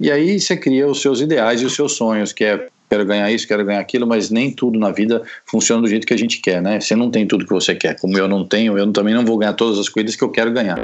[0.00, 3.30] E aí você cria os seus ideais e os seus sonhos, que é quero ganhar
[3.30, 6.40] isso, quero ganhar aquilo, mas nem tudo na vida funciona do jeito que a gente
[6.40, 6.80] quer, né?
[6.80, 9.38] Você não tem tudo que você quer, como eu não tenho, eu também não vou
[9.38, 10.76] ganhar todas as coisas que eu quero ganhar.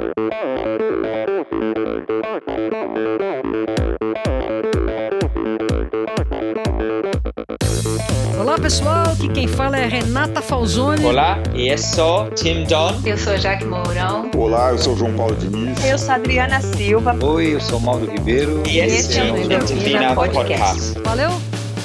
[8.39, 11.03] Olá pessoal, aqui quem fala é Renata Falzoni.
[11.03, 13.01] Olá, eu sou Tim John.
[13.03, 14.29] Eu sou Jaque Mourão.
[14.37, 15.83] Olá, eu sou João Paulo Diniz.
[15.83, 17.17] Eu sou Adriana Silva.
[17.19, 18.61] Oi, eu sou Mauro Ribeiro.
[18.67, 20.93] E esse, é o Endorfina Podcast.
[20.93, 20.99] Podcast.
[21.03, 21.31] Valeu,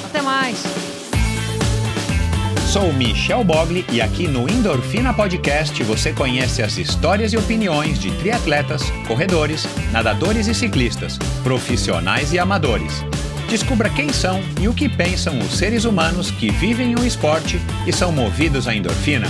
[0.05, 0.63] até mais.
[2.71, 8.11] Sou Michel Bogli e aqui no Endorfina Podcast você conhece as histórias e opiniões de
[8.19, 13.03] triatletas, corredores, nadadores e ciclistas, profissionais e amadores.
[13.53, 17.93] Descubra quem são e o que pensam os seres humanos que vivem o esporte e
[17.93, 19.27] são movidos à endorfina.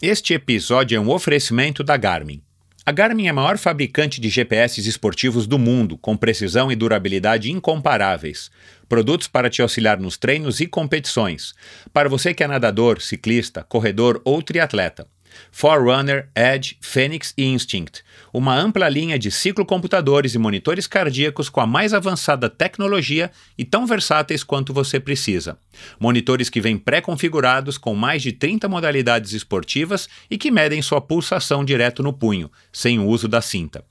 [0.00, 2.40] Este episódio é um oferecimento da Garmin.
[2.86, 7.52] A Garmin é a maior fabricante de GPS esportivos do mundo, com precisão e durabilidade
[7.52, 8.50] incomparáveis.
[8.88, 11.52] Produtos para te auxiliar nos treinos e competições.
[11.92, 15.06] Para você que é nadador, ciclista, corredor ou triatleta.
[15.50, 18.02] Forerunner, Edge, Phoenix e Instinct.
[18.32, 23.86] Uma ampla linha de ciclocomputadores e monitores cardíacos com a mais avançada tecnologia e tão
[23.86, 25.58] versáteis quanto você precisa.
[25.98, 31.64] Monitores que vêm pré-configurados com mais de 30 modalidades esportivas e que medem sua pulsação
[31.64, 33.84] direto no punho, sem o uso da cinta.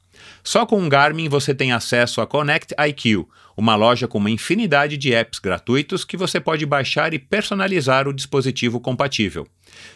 [0.49, 4.97] Só com o Garmin você tem acesso a Connect IQ, uma loja com uma infinidade
[4.97, 9.47] de apps gratuitos que você pode baixar e personalizar o dispositivo compatível.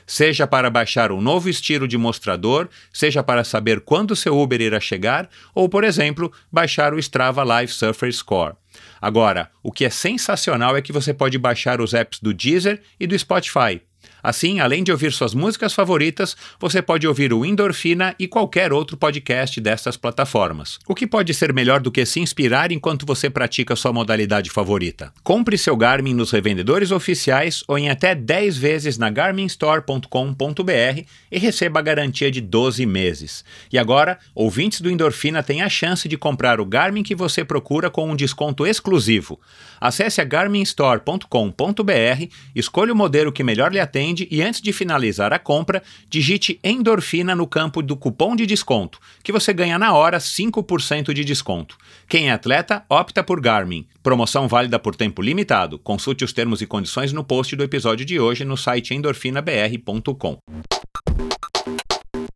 [0.05, 4.79] Seja para baixar um novo estilo de mostrador, seja para saber quando seu Uber irá
[4.79, 8.53] chegar, ou, por exemplo, baixar o Strava Live Surfer Score.
[9.01, 13.07] Agora, o que é sensacional é que você pode baixar os apps do Deezer e
[13.07, 13.81] do Spotify.
[14.23, 18.95] Assim, além de ouvir suas músicas favoritas, você pode ouvir o Endorfina e qualquer outro
[18.95, 20.79] podcast dessas plataformas.
[20.87, 25.11] O que pode ser melhor do que se inspirar enquanto você pratica sua modalidade favorita?
[25.23, 31.79] Compre seu Garmin nos revendedores oficiais ou em até 10 vezes na garminstore.com.br e receba
[31.79, 33.43] a garantia de 12 meses.
[33.71, 37.89] E agora, ouvintes do Endorfina têm a chance de comprar o Garmin que você procura
[37.89, 39.39] com um desconto exclusivo.
[39.81, 45.39] Acesse a garminstore.com.br, escolha o modelo que melhor lhe atende e antes de finalizar a
[45.39, 51.13] compra, digite endorfina no campo do cupom de desconto, que você ganha na hora 5%
[51.13, 51.77] de desconto.
[52.07, 53.87] Quem é atleta, opta por Garmin.
[54.01, 55.79] Promoção válida por tempo limitado.
[55.79, 60.37] Consulte os termos e condições no post do episódio de hoje no site endorfinabr.com.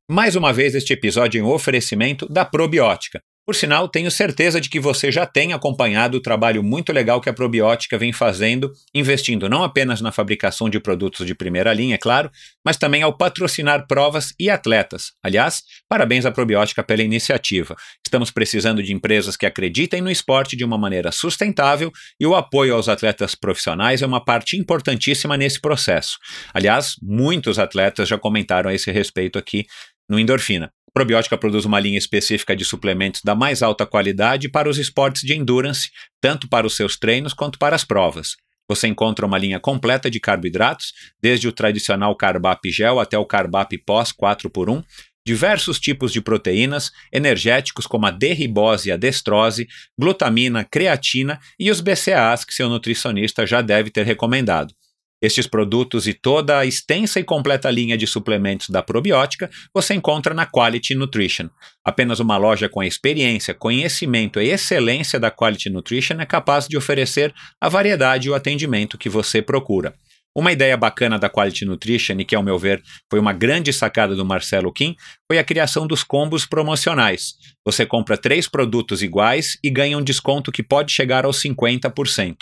[0.10, 3.20] Mais uma vez, este episódio um oferecimento da Probiótica.
[3.48, 7.30] Por sinal, tenho certeza de que você já tem acompanhado o trabalho muito legal que
[7.30, 11.98] a probiótica vem fazendo, investindo não apenas na fabricação de produtos de primeira linha, é
[11.98, 12.30] claro,
[12.62, 15.14] mas também ao patrocinar provas e atletas.
[15.24, 17.74] Aliás, parabéns à probiótica pela iniciativa.
[18.06, 22.76] Estamos precisando de empresas que acreditem no esporte de uma maneira sustentável e o apoio
[22.76, 26.18] aos atletas profissionais é uma parte importantíssima nesse processo.
[26.54, 29.66] Aliás, muitos atletas já comentaram a esse respeito aqui
[30.10, 30.70] no Endorfina.
[30.98, 35.36] Probiótica produz uma linha específica de suplementos da mais alta qualidade para os esportes de
[35.36, 38.36] endurance, tanto para os seus treinos quanto para as provas.
[38.68, 43.78] Você encontra uma linha completa de carboidratos, desde o tradicional Carbap Gel até o Carbap
[43.86, 44.84] Pós 4x1,
[45.24, 51.80] diversos tipos de proteínas, energéticos como a D-ribose e a destrose, glutamina, creatina e os
[51.80, 54.74] BCAAs que seu nutricionista já deve ter recomendado.
[55.20, 60.32] Estes produtos e toda a extensa e completa linha de suplementos da probiótica você encontra
[60.32, 61.50] na Quality Nutrition.
[61.84, 67.34] Apenas uma loja com experiência, conhecimento e excelência da Quality Nutrition é capaz de oferecer
[67.60, 69.96] a variedade e o atendimento que você procura.
[70.36, 74.16] Uma ideia bacana da Quality Nutrition, e que, ao meu ver, foi uma grande sacada
[74.16, 74.96] do Marcelo Kim,
[75.28, 77.34] foi a criação dos combos promocionais.
[77.66, 82.36] Você compra três produtos iguais e ganha um desconto que pode chegar aos 50%.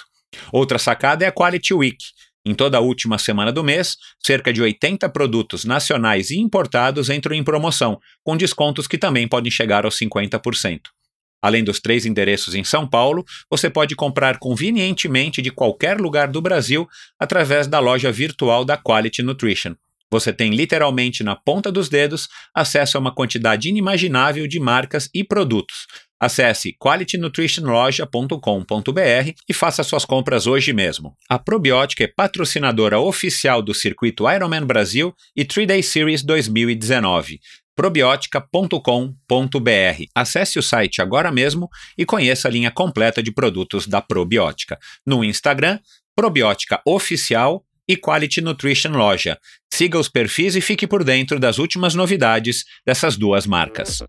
[0.52, 1.97] Outra sacada é a Quality Week
[2.45, 7.35] em toda a última semana do mês, cerca de 80 produtos nacionais e importados entram
[7.35, 10.81] em promoção, com descontos que também podem chegar aos 50%.
[11.42, 16.42] Além dos três endereços em São Paulo, você pode comprar convenientemente de qualquer lugar do
[16.42, 16.88] Brasil
[17.19, 19.75] através da loja virtual da Quality Nutrition.
[20.15, 25.25] Você tem literalmente na ponta dos dedos acesso a uma quantidade inimaginável de marcas e
[25.25, 31.13] produtos, Acesse qualitynutritionloja.com.br e faça suas compras hoje mesmo.
[31.29, 37.41] A Probiótica é patrocinadora oficial do circuito Ironman Brasil e 3-Day Series 2019
[37.75, 40.06] probiotica.com.br.
[40.15, 41.67] Acesse o site agora mesmo
[41.97, 44.79] e conheça a linha completa de produtos da Probiótica.
[45.06, 45.77] No Instagram,
[46.15, 49.38] Probiótica Oficial e Quality Nutrition Loja.
[49.74, 54.04] Siga os perfis e fique por dentro das últimas novidades dessas duas marcas.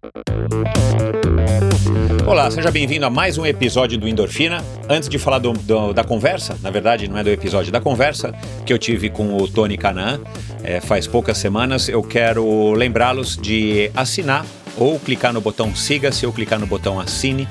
[2.27, 4.65] Olá, seja bem-vindo a mais um episódio do Endorfina.
[4.89, 8.33] Antes de falar do, do, da conversa, na verdade não é do episódio da conversa
[8.65, 10.21] que eu tive com o Tony Canaan
[10.67, 14.45] é, faz poucas semanas, eu quero lembrá-los de assinar
[14.77, 17.49] ou clicar no botão siga-se ou clicar no botão assine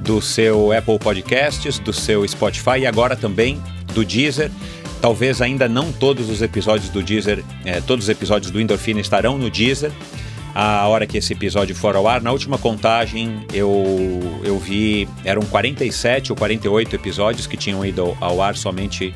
[0.00, 3.60] do seu Apple Podcasts, do seu Spotify e agora também
[3.94, 4.50] do Deezer.
[5.00, 9.38] Talvez ainda não todos os episódios do Deezer, é, todos os episódios do Endorfina estarão
[9.38, 9.92] no Deezer
[10.54, 12.20] a hora que esse episódio for ao ar.
[12.20, 15.08] Na última contagem, eu, eu vi.
[15.24, 19.14] Eram 47 ou 48 episódios que tinham ido ao ar somente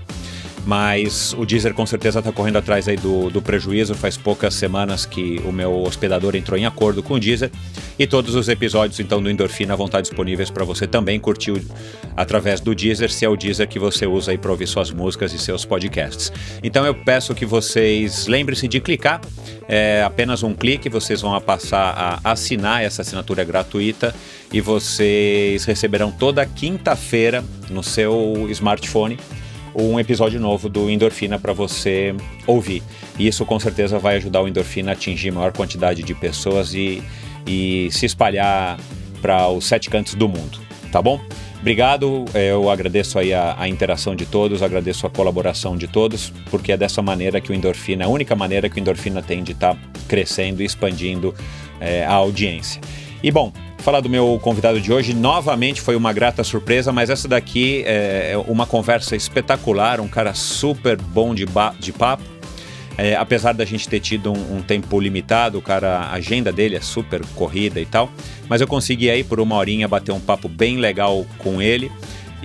[0.65, 3.95] mas o Deezer com certeza está correndo atrás aí do, do prejuízo.
[3.95, 7.51] Faz poucas semanas que o meu hospedador entrou em acordo com o Deezer
[7.99, 11.63] e todos os episódios então do Endorfina vão estar disponíveis para você também curtir
[12.17, 15.33] através do Deezer, se é o Deezer que você usa aí para ouvir suas músicas
[15.33, 16.33] e seus podcasts.
[16.63, 19.21] Então eu peço que vocês lembrem-se de clicar,
[19.69, 24.15] é apenas um clique, vocês vão passar a assinar essa assinatura gratuita
[24.53, 29.19] e vocês receberão toda quinta-feira no seu smartphone
[29.75, 32.15] um episódio novo do Endorfina para você
[32.47, 32.83] ouvir.
[33.19, 37.03] E isso com certeza vai ajudar o Endorfina a atingir maior quantidade de pessoas e,
[37.47, 38.79] e se espalhar
[39.21, 40.59] para os sete cantos do mundo,
[40.91, 41.21] tá bom?
[41.61, 46.73] Obrigado, eu agradeço aí a, a, interação de todos, agradeço a colaboração de todos, porque
[46.73, 49.77] é dessa maneira que o Endorfina, a única maneira que o Endorfina tem de estar
[49.77, 51.33] tá crescendo e expandindo
[51.81, 52.81] é, a audiência.
[53.23, 55.15] E bom, falar do meu convidado de hoje.
[55.15, 60.97] Novamente foi uma grata surpresa, mas essa daqui é uma conversa espetacular, um cara super
[60.97, 61.47] bom de,
[61.79, 62.25] de papo.
[62.99, 66.81] É, apesar da gente ter tido um, um, tempo limitado, cara, a agenda dele é
[66.81, 68.11] super corrida e tal,
[68.49, 71.91] mas eu consegui aí por uma horinha bater um papo bem legal com ele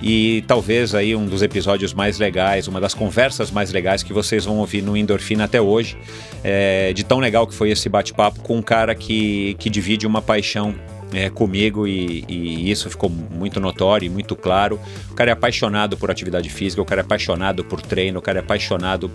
[0.00, 4.44] e talvez aí um dos episódios mais legais, uma das conversas mais legais que vocês
[4.44, 5.96] vão ouvir no Endorfina até hoje,
[6.44, 10.22] é, de tão legal que foi esse bate-papo com um cara que, que divide uma
[10.22, 10.74] paixão
[11.12, 14.78] é, comigo e, e, isso ficou muito notório e muito claro.
[15.10, 18.38] O cara é apaixonado por atividade física, o cara é apaixonado por treino, o cara
[18.38, 19.10] é apaixonado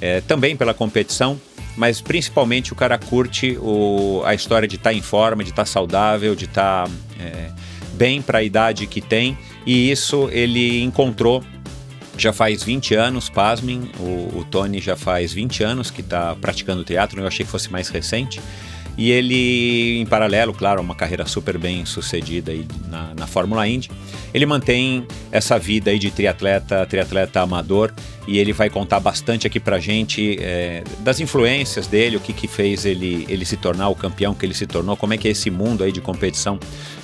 [0.00, 1.40] é, também pela competição,
[1.76, 5.62] mas principalmente o cara curte o, a história de estar tá em forma, de estar
[5.62, 7.50] tá saudável, de estar tá, é,
[7.92, 9.36] bem para a idade que tem
[9.66, 11.42] e isso ele encontrou
[12.16, 16.82] já faz 20 anos, pasmem, o, o Tony já faz 20 anos que está praticando
[16.82, 18.40] teatro, eu achei que fosse mais recente.
[18.98, 23.90] E ele, em paralelo, claro, uma carreira super bem sucedida aí na, na Fórmula Indy,
[24.32, 27.92] ele mantém essa vida aí de triatleta, triatleta amador,
[28.26, 32.48] e ele vai contar bastante aqui pra gente é, das influências dele, o que que
[32.48, 35.30] fez ele, ele se tornar o campeão que ele se tornou, como é que é
[35.30, 36.58] esse mundo aí de competição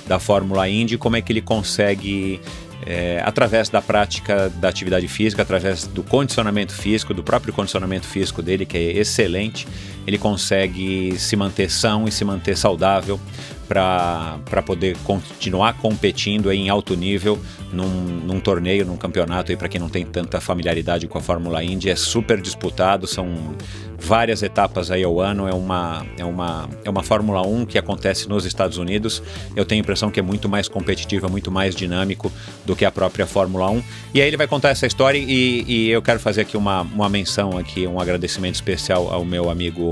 [0.07, 2.39] da Fórmula Indy, como é que ele consegue
[2.85, 8.41] é, através da prática da atividade física, através do condicionamento físico, do próprio condicionamento físico
[8.41, 9.67] dele, que é excelente,
[10.05, 13.19] ele consegue se manter são e se manter saudável
[13.67, 17.39] para poder continuar competindo em alto nível
[17.71, 19.55] num, num torneio, num campeonato.
[19.57, 23.55] Para quem não tem tanta familiaridade com a Fórmula Indy, é super disputado, são
[23.97, 25.47] várias etapas aí ao ano.
[25.47, 29.23] É uma, é uma, é uma Fórmula 1 que acontece nos Estados Unidos.
[29.55, 32.31] Eu tenho a impressão que é muito mais competitiva, muito mais dinâmico
[32.65, 33.83] do que a própria Fórmula 1.
[34.13, 37.09] E aí ele vai contar essa história e, e eu quero fazer aqui uma, uma
[37.09, 39.91] menção aqui, um agradecimento especial ao meu amigo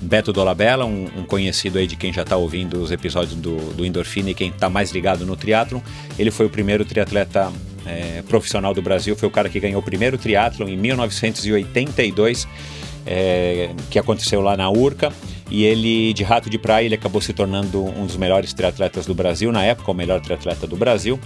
[0.00, 3.84] Beto Dolabella, um, um, conhecido aí de quem já está ouvindo os episódios do, do
[3.84, 5.80] Endorfina e quem está mais ligado no triatlon.
[6.18, 7.52] Ele foi o primeiro triatleta
[7.84, 12.48] é, profissional do Brasil, foi o cara que ganhou o primeiro triatlon em 1982,
[13.06, 15.12] é, que aconteceu lá na Urca.
[15.50, 19.14] E ele, de rato de praia, ele acabou se tornando um dos melhores triatletas do
[19.14, 21.18] Brasil, na época, o melhor triatleta do Brasil.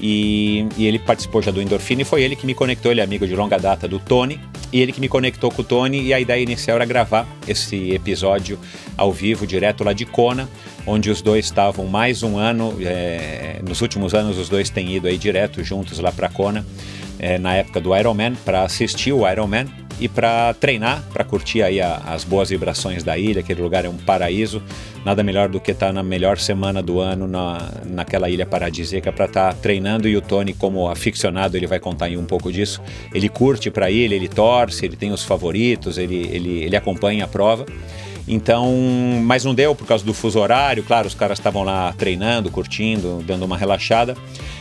[0.00, 3.04] E, e, ele participou já do Endorfina e foi ele que me conectou, ele é
[3.04, 4.40] amigo de longa data do Tony,
[4.72, 6.02] e ele que me conectou com o Tony.
[6.02, 8.58] E a ideia inicial era gravar esse episódio
[8.96, 10.48] ao vivo, direto lá de Kona,
[10.86, 15.08] onde os dois estavam mais um ano, é, nos últimos anos os dois têm ido
[15.08, 16.64] aí direto juntos lá para Kona,
[17.18, 19.66] é, na época do Ironman, para assistir o Ironman
[20.00, 23.88] e para treinar, para curtir aí a, as boas vibrações da ilha, aquele lugar é
[23.88, 24.62] um paraíso.
[25.04, 29.12] Nada melhor do que estar tá na melhor semana do ano na, naquela ilha paradisíaca
[29.12, 32.52] para estar tá treinando e o Tony como aficionado, ele vai contar aí um pouco
[32.52, 32.80] disso.
[33.12, 37.24] Ele curte para a ilha, ele torce, ele tem os favoritos, ele, ele, ele acompanha
[37.24, 37.66] a prova.
[38.28, 38.70] Então,
[39.24, 43.24] mas não deu por causa do fuso horário, claro, os caras estavam lá treinando, curtindo,
[43.26, 44.14] dando uma relaxada.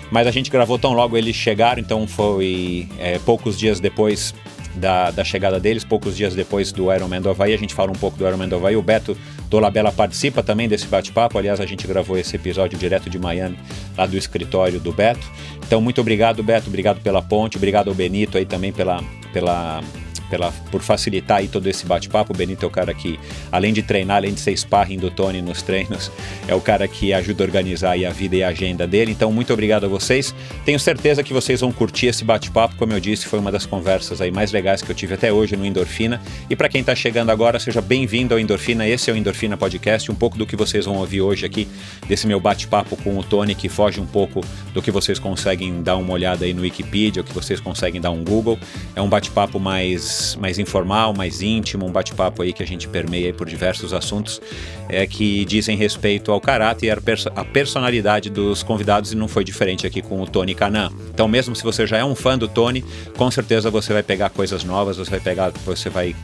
[0.09, 4.33] Mas a gente gravou tão logo eles chegaram, então foi é, poucos dias depois
[4.77, 7.53] da, da chegada deles, poucos dias depois do Ironman do Havaí.
[7.53, 8.75] A gente fala um pouco do Ironman do Havaí.
[8.75, 9.17] O Beto
[9.49, 11.37] Dolabella participa também desse bate-papo.
[11.37, 13.57] Aliás, a gente gravou esse episódio direto de Miami,
[13.97, 15.27] lá do escritório do Beto.
[15.65, 16.67] Então, muito obrigado, Beto.
[16.67, 17.57] Obrigado pela ponte.
[17.57, 19.03] Obrigado ao Benito aí também pela,
[19.33, 19.81] pela
[20.29, 22.33] pela, por facilitar aí todo esse bate-papo.
[22.33, 23.19] O Benito é o cara que,
[23.51, 26.11] além de treinar, além de ser sparring do Tony nos treinos,
[26.47, 29.11] é o cara que ajuda a organizar a vida e a agenda dele.
[29.11, 30.33] Então, muito obrigado a vocês.
[30.65, 32.75] Tenho certeza que vocês vão curtir esse bate-papo.
[32.75, 35.55] Como eu disse, foi uma das conversas aí mais legais que eu tive até hoje
[35.55, 36.21] no Endorfina.
[36.49, 38.87] E para quem está chegando agora, seja bem-vindo ao Endorfina.
[38.87, 40.11] Esse é o Endorfina Podcast.
[40.11, 41.67] Um pouco do que vocês vão ouvir hoje aqui,
[42.07, 44.41] desse meu bate-papo com o Tony, que foge um pouco
[44.73, 48.11] do que vocês conseguem dar uma olhada aí no Wikipedia, o que vocês conseguem dar
[48.11, 48.59] um Google.
[48.95, 53.33] É um bate-papo mais, mais informal, mais íntimo, um bate-papo aí que a gente permeia
[53.33, 54.41] por diversos assuntos
[54.89, 59.43] é, que dizem respeito ao caráter e à perso personalidade dos convidados e não foi
[59.43, 60.91] diferente aqui com o Tony Canan.
[61.13, 62.83] Então, mesmo se você já é um fã do Tony,
[63.17, 66.15] com certeza você vai pegar coisas novas, você vai pegar, você vai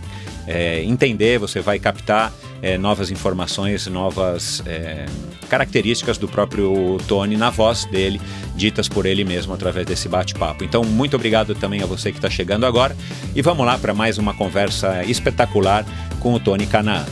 [0.47, 2.31] é, entender, você vai captar
[2.61, 5.05] é, novas informações, novas é,
[5.49, 8.21] características do próprio Tony na voz dele,
[8.55, 10.63] ditas por ele mesmo através desse bate-papo.
[10.63, 12.95] Então, muito obrigado também a você que está chegando agora
[13.35, 15.85] e vamos lá para mais uma conversa espetacular
[16.19, 17.05] com o Tony Canaan.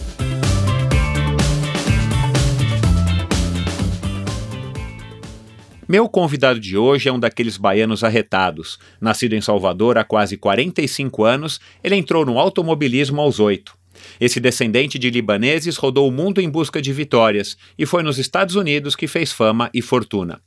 [5.91, 8.79] Meu convidado de hoje é um daqueles baianos arretados.
[9.01, 13.77] Nascido em Salvador há quase 45 anos, ele entrou no automobilismo aos 8.
[14.17, 18.55] Esse descendente de libaneses rodou o mundo em busca de vitórias e foi nos Estados
[18.55, 20.41] Unidos que fez fama e fortuna.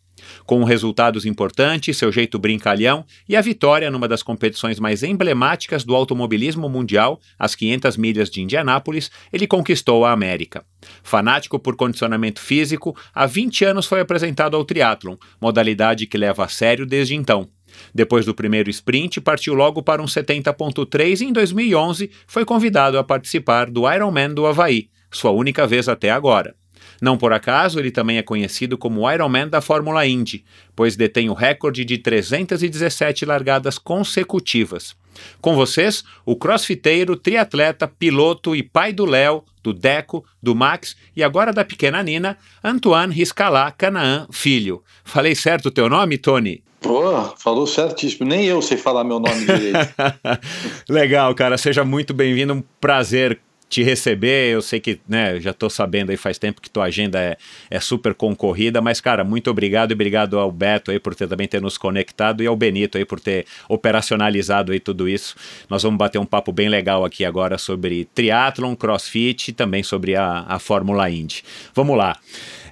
[0.46, 5.94] Com resultados importantes, seu jeito brincalhão e a vitória numa das competições mais emblemáticas do
[5.94, 10.62] automobilismo mundial, as 500 milhas de Indianápolis, ele conquistou a América.
[11.02, 16.48] Fanático por condicionamento físico, há 20 anos foi apresentado ao triatlon, modalidade que leva a
[16.48, 17.48] sério desde então.
[17.94, 23.04] Depois do primeiro sprint, partiu logo para um 70.3 e em 2011 foi convidado a
[23.04, 26.54] participar do Ironman do Havaí, sua única vez até agora.
[27.00, 31.34] Não por acaso, ele também é conhecido como Ironman da Fórmula Indy, pois detém o
[31.34, 34.96] recorde de 317 largadas consecutivas.
[35.40, 41.22] Com vocês, o crossfiteiro, triatleta, piloto e pai do Léo, do Deco, do Max e
[41.22, 44.82] agora da pequena Nina, Antoine Riscalá Canaã Filho.
[45.04, 46.62] Falei certo o teu nome, Tony?
[46.80, 48.28] Pô, falou certíssimo.
[48.28, 49.94] Nem eu sei falar meu nome direito.
[50.86, 51.56] Legal, cara.
[51.56, 52.52] Seja muito bem-vindo.
[52.52, 53.40] Um prazer
[53.74, 54.52] te receber.
[54.52, 57.36] Eu sei que, né, já estou sabendo aí faz tempo que tua agenda é,
[57.68, 61.48] é super concorrida, mas, cara, muito obrigado e obrigado ao Beto aí por ter também
[61.48, 65.34] ter nos conectado e ao Benito aí por ter operacionalizado aí tudo isso.
[65.68, 70.14] Nós vamos bater um papo bem legal aqui agora sobre triatlon, crossfit e também sobre
[70.14, 71.42] a, a Fórmula Indy.
[71.74, 72.16] Vamos lá.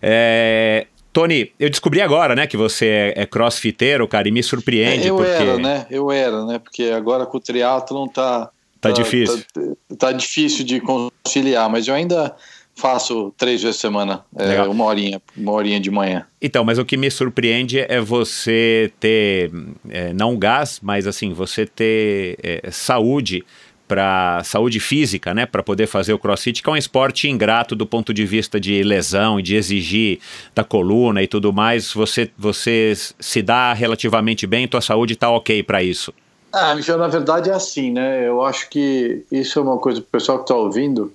[0.00, 5.06] É, Tony, eu descobri agora, né, que você é, é crossfiteiro, cara, e me surpreende.
[5.06, 5.30] É, eu porque...
[5.30, 5.86] era, né?
[5.90, 6.60] Eu era, né?
[6.60, 8.50] Porque agora com o triatlon tá
[8.82, 9.44] Tá, tá difícil.
[9.54, 12.34] Tá, tá, difícil de conciliar, mas eu ainda
[12.74, 16.26] faço três vezes por semana, é, uma horinha, uma horinha de manhã.
[16.40, 19.52] Então, mas o que me surpreende é você ter,
[19.88, 23.44] é, não gás, mas assim, você ter é, saúde
[23.86, 27.86] para saúde física, né, para poder fazer o CrossFit, que é um esporte ingrato do
[27.86, 30.18] ponto de vista de lesão e de exigir
[30.54, 31.92] da coluna e tudo mais.
[31.92, 36.12] Você você se dá relativamente bem, tua saúde está ok para isso?
[36.52, 38.28] Ah, Michel, na verdade é assim, né?
[38.28, 41.12] Eu acho que isso é uma coisa para o pessoal que está ouvindo.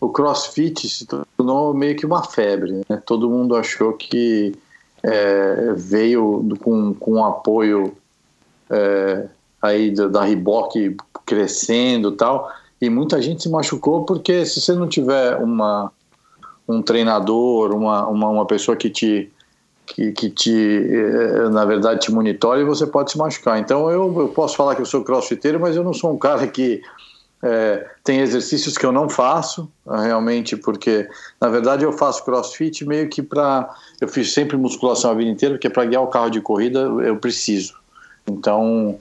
[0.00, 3.02] O CrossFit se tornou meio que uma febre, né?
[3.04, 4.54] Todo mundo achou que
[5.02, 7.96] é, veio com, com apoio
[8.70, 9.26] é,
[9.60, 10.24] aí da, da
[11.24, 12.50] crescendo tal,
[12.80, 15.90] e muita gente se machucou porque se você não tiver uma,
[16.68, 19.32] um treinador, uma, uma, uma pessoa que te
[19.86, 23.58] que, que te, eh, na verdade, te monitore e você pode se machucar.
[23.58, 26.46] Então, eu, eu posso falar que eu sou crossfiteiro, mas eu não sou um cara
[26.46, 26.82] que
[27.42, 31.08] é, tem exercícios que eu não faço, realmente, porque,
[31.40, 33.72] na verdade, eu faço crossfit meio que para.
[34.00, 37.16] Eu fiz sempre musculação a vida inteira, porque para guiar o carro de corrida eu
[37.16, 37.74] preciso.
[38.26, 38.98] Então,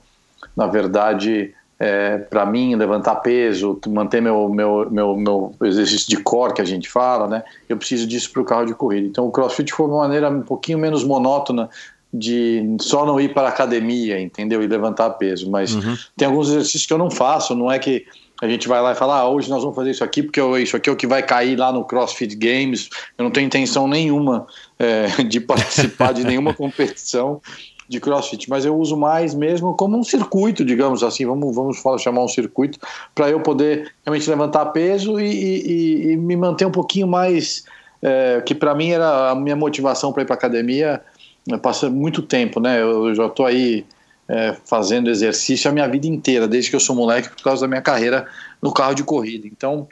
[0.55, 6.53] na verdade, é, para mim, levantar peso, manter meu, meu, meu, meu exercício de core,
[6.53, 7.43] que a gente fala, né?
[7.67, 9.07] Eu preciso disso para o carro de corrida.
[9.07, 11.69] Então, o crossfit foi uma maneira um pouquinho menos monótona
[12.13, 14.63] de só não ir para a academia, entendeu?
[14.63, 15.49] E levantar peso.
[15.51, 15.97] Mas uhum.
[16.15, 18.05] tem alguns exercícios que eu não faço, não é que
[18.41, 20.75] a gente vai lá e fala, ah, hoje nós vamos fazer isso aqui, porque isso
[20.75, 22.89] aqui é o que vai cair lá no CrossFit Games.
[23.17, 24.47] Eu não tenho intenção nenhuma
[24.79, 27.41] é, de participar de nenhuma competição
[27.87, 31.97] de crossfit, mas eu uso mais mesmo como um circuito, digamos assim, vamos, vamos falar,
[31.97, 32.79] chamar um circuito,
[33.13, 37.63] para eu poder realmente levantar peso e, e, e me manter um pouquinho mais.
[38.01, 41.01] É, que para mim era a minha motivação para ir para academia,
[41.47, 42.79] né, passa muito tempo, né?
[42.79, 43.83] Eu, eu já estou aí
[44.27, 47.67] é, fazendo exercício a minha vida inteira, desde que eu sou moleque, por causa da
[47.67, 48.27] minha carreira
[48.61, 49.47] no carro de corrida.
[49.47, 49.87] Então,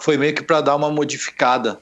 [0.00, 1.78] foi meio que para dar uma modificada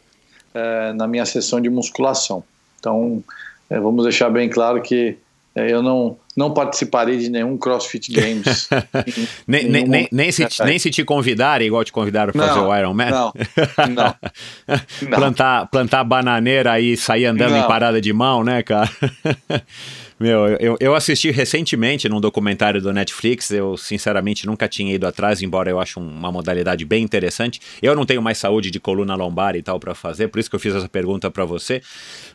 [0.54, 2.42] é, na minha sessão de musculação.
[2.78, 3.23] Então,
[3.69, 5.16] é, vamos deixar bem claro que
[5.54, 8.69] eu não, não participarei de nenhum CrossFit Games.
[9.47, 12.76] nem, nem, nem, nem, se, nem se te convidarem, igual te convidaram para fazer o
[12.76, 13.11] Iron Man?
[13.11, 13.33] Não,
[13.88, 14.14] não.
[15.07, 15.11] não.
[15.11, 17.64] plantar, plantar bananeira e sair andando não.
[17.64, 18.88] em parada de mão, né, cara?
[20.21, 25.41] Meu, eu, eu assisti recentemente num documentário do Netflix, eu sinceramente nunca tinha ido atrás,
[25.41, 27.59] embora eu ache uma modalidade bem interessante.
[27.81, 30.57] Eu não tenho mais saúde de coluna lombar e tal para fazer, por isso que
[30.57, 31.81] eu fiz essa pergunta para você.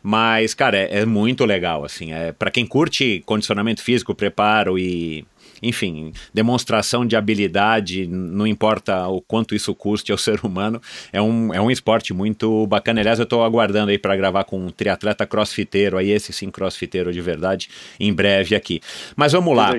[0.01, 2.11] Mas, cara, é, é, muito legal, assim.
[2.11, 5.23] É, para quem curte condicionamento físico, preparo e
[5.61, 10.81] enfim, demonstração de habilidade, não importa o quanto isso custe ao ser humano,
[11.11, 13.01] é um, é um esporte muito bacana.
[13.01, 17.11] Aliás, eu estou aguardando aí para gravar com um triatleta crossfiteiro, aí esse sim crossfiteiro
[17.11, 17.69] de verdade,
[17.99, 18.81] em breve aqui.
[19.15, 19.71] Mas vamos lá.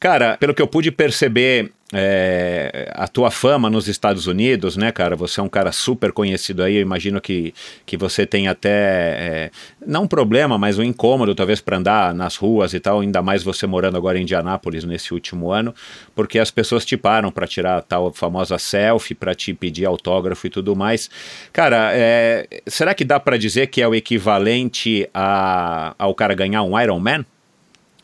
[0.00, 5.16] Cara, pelo que eu pude perceber, é, a tua fama nos Estados Unidos, né, cara?
[5.16, 6.76] Você é um cara super conhecido aí.
[6.76, 7.54] Eu imagino que,
[7.86, 9.50] que você tem até é,
[9.86, 13.00] não um problema, mas um incômodo, talvez, para andar nas ruas e tal.
[13.00, 15.74] Ainda mais você morando agora em Indianápolis nesse último ano,
[16.14, 20.46] porque as pessoas te param para tirar a tal famosa selfie, para te pedir autógrafo
[20.46, 21.10] e tudo mais.
[21.52, 26.62] Cara, é, será que dá para dizer que é o equivalente a, ao cara ganhar
[26.62, 27.24] um Ironman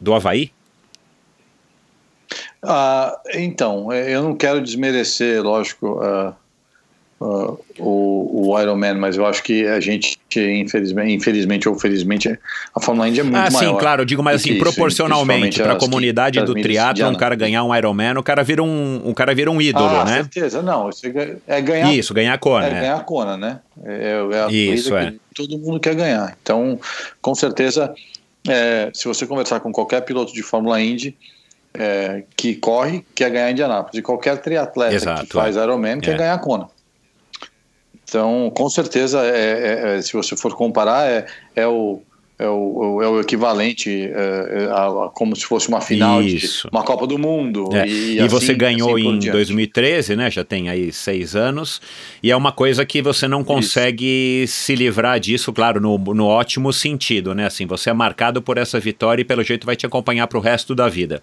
[0.01, 0.51] do Havaí?
[2.67, 6.35] Ah, então, é, eu não quero desmerecer, lógico, uh,
[7.21, 12.39] uh, o, o Iron Man, mas eu acho que a gente, infelizmente, infelizmente ou felizmente,
[12.75, 13.71] a Fórmula Indy é muito ah, maior.
[13.71, 17.35] Ah, sim, claro, eu digo, mas assim, proporcionalmente para a comunidade do triatlo, um cara
[17.35, 20.17] ganhar um Iron Man, o cara vira um, o cara vira um ídolo, ah, né?
[20.17, 21.07] certeza, não, isso
[21.47, 21.95] é ganhar...
[21.95, 22.67] Isso, ganhar a Kona.
[22.67, 22.81] É, é.
[22.81, 23.61] ganhar a Kona, né?
[23.85, 25.15] É, é a isso, é.
[25.35, 26.37] todo mundo quer ganhar.
[26.43, 26.79] Então,
[27.21, 27.95] com certeza,
[28.49, 31.17] é, se você conversar com qualquer piloto de Fórmula Indy,
[31.77, 33.99] é, que corre quer ganhar Indianápolis.
[33.99, 35.63] E qualquer triatleta Exato, que faz é.
[35.63, 36.19] Ironman quer é.
[36.19, 36.69] ganhar Kona.
[38.09, 41.27] Então, com certeza, é, é, é, se você for comparar, é,
[41.57, 42.01] é, o,
[42.39, 44.09] é, o, é o equivalente
[44.71, 46.69] a, a, como se fosse uma final Isso.
[46.69, 47.71] de uma Copa do Mundo.
[47.85, 49.33] E, e assim, você ganhou assim em diante.
[49.33, 50.31] 2013, né?
[50.31, 51.81] Já tem aí seis anos.
[52.23, 54.59] E é uma coisa que você não consegue Isso.
[54.59, 57.47] se livrar disso, claro, no, no ótimo sentido, né?
[57.47, 60.41] Assim, você é marcado por essa vitória e pelo jeito vai te acompanhar para o
[60.43, 61.21] resto da vida.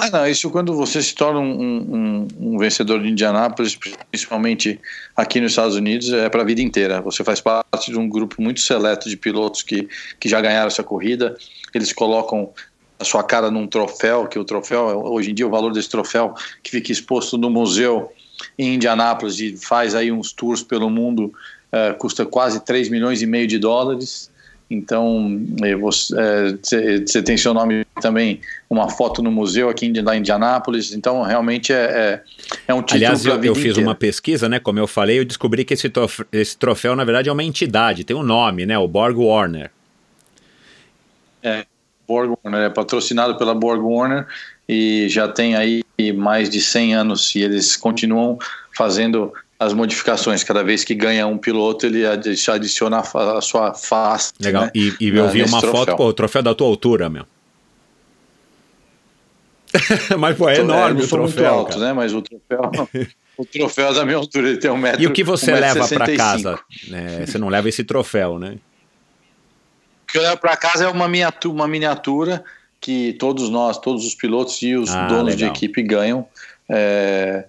[0.00, 3.76] Ah, não, isso quando você se torna um, um, um vencedor de Indianápolis,
[4.10, 4.80] principalmente
[5.16, 7.00] aqui nos Estados Unidos, é para a vida inteira.
[7.00, 9.88] Você faz parte de um grupo muito seleto de pilotos que,
[10.20, 11.36] que já ganharam essa corrida.
[11.74, 12.48] Eles colocam
[12.96, 16.32] a sua cara num troféu, que o troféu, hoje em dia, o valor desse troféu
[16.62, 18.12] que fica exposto no museu
[18.56, 21.32] em Indianápolis e faz aí uns tours pelo mundo,
[21.72, 24.30] uh, custa quase 3 milhões e meio de dólares.
[24.70, 25.40] Então,
[25.80, 30.92] você, é, você, tem seu nome também, uma foto no museu aqui em Indianápolis.
[30.92, 32.22] Então, realmente é, é,
[32.68, 34.58] é um título Aliás, eu, eu fiz uma pesquisa, né?
[34.58, 38.04] Como eu falei, eu descobri que esse troféu, esse troféu, na verdade, é uma entidade,
[38.04, 38.78] tem um nome, né?
[38.78, 39.70] O Borg Warner.
[41.42, 41.64] É,
[42.06, 44.26] Borg Warner, é patrocinado pela Borg Warner
[44.68, 45.82] e já tem aí
[46.14, 48.38] mais de 100 anos e eles continuam
[48.76, 50.44] fazendo as modificações.
[50.44, 54.32] Cada vez que ganha um piloto, ele adiciona a sua face.
[54.40, 54.64] Legal.
[54.64, 55.84] Né, e, e eu vi uma troféu.
[55.84, 57.24] foto, pô, o troféu da tua altura, meu.
[60.18, 61.44] Mas, pô, é então, enorme é, o troféu.
[61.44, 61.92] Muito alto, né?
[61.92, 62.70] Mas o troféu.
[63.36, 65.02] o troféu da minha altura, ele tem um metro.
[65.02, 66.58] E o que você um leva para casa?
[66.92, 68.56] É, você não leva esse troféu, né?
[70.04, 72.42] O que eu levo para casa é uma miniatura, uma miniatura
[72.80, 75.52] que todos nós, todos os pilotos e os ah, donos legal.
[75.52, 76.26] de equipe ganham.
[76.68, 77.44] É,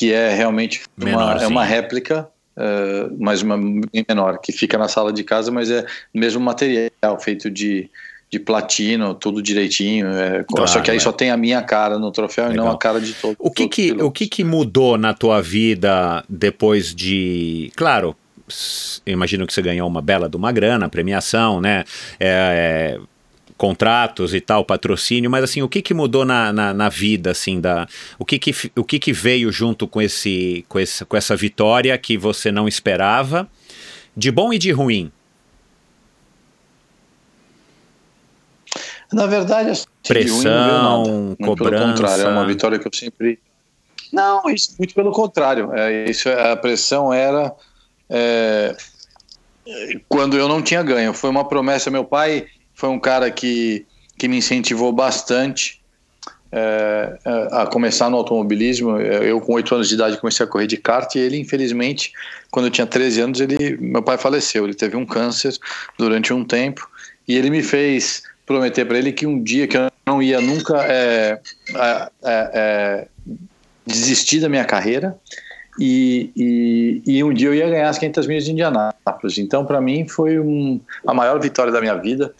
[0.00, 5.12] que é realmente uma, é uma réplica, uh, mas uma menor, que fica na sala
[5.12, 7.90] de casa, mas é mesmo material, feito de,
[8.30, 10.08] de platino, tudo direitinho.
[10.08, 11.00] É, claro, só que aí é.
[11.00, 12.64] só tem a minha cara no troféu Legal.
[12.64, 13.34] e não a cara de todo.
[13.38, 18.16] O que que, o que que mudou na tua vida depois de, claro,
[19.04, 21.84] imagino que você ganhou uma bela de uma grana, premiação, né?
[22.20, 23.00] É, é,
[23.56, 27.60] contratos e tal, patrocínio, mas assim, o que que mudou na, na, na, vida, assim,
[27.60, 27.86] da,
[28.18, 31.98] o que que, o que que veio junto com, esse, com, esse, com essa vitória
[31.98, 33.46] que você não esperava,
[34.16, 35.12] de bom e de ruim?
[39.12, 41.70] Na verdade, assim, pressão, ruim, não cobrança.
[41.70, 43.38] Pelo contrário, é uma vitória que eu sempre.
[44.12, 45.72] Não, isso, muito pelo contrário.
[45.74, 47.52] É, isso, a pressão era
[48.08, 48.76] é,
[50.08, 51.12] quando eu não tinha ganho.
[51.12, 51.90] Foi uma promessa.
[51.90, 53.86] Meu pai foi um cara que,
[54.18, 55.80] que me incentivou bastante
[56.52, 58.96] é, é a começar no automobilismo.
[58.98, 62.12] Eu, com oito anos de idade, comecei a correr de kart e ele, infelizmente,
[62.50, 64.64] quando eu tinha 13 anos, ele, meu pai faleceu.
[64.64, 65.56] Ele teve um câncer
[65.96, 66.88] durante um tempo
[67.26, 70.82] e ele me fez prometer para ele que um dia que eu não ia nunca
[70.84, 71.38] é,
[71.72, 73.08] é, é,
[73.86, 75.16] desistir da minha carreira
[75.78, 79.38] e, e, e, um dia eu ia ganhar as 500 milhas de Indianápolis.
[79.38, 82.34] Então, para mim, foi um, a maior vitória da minha vida.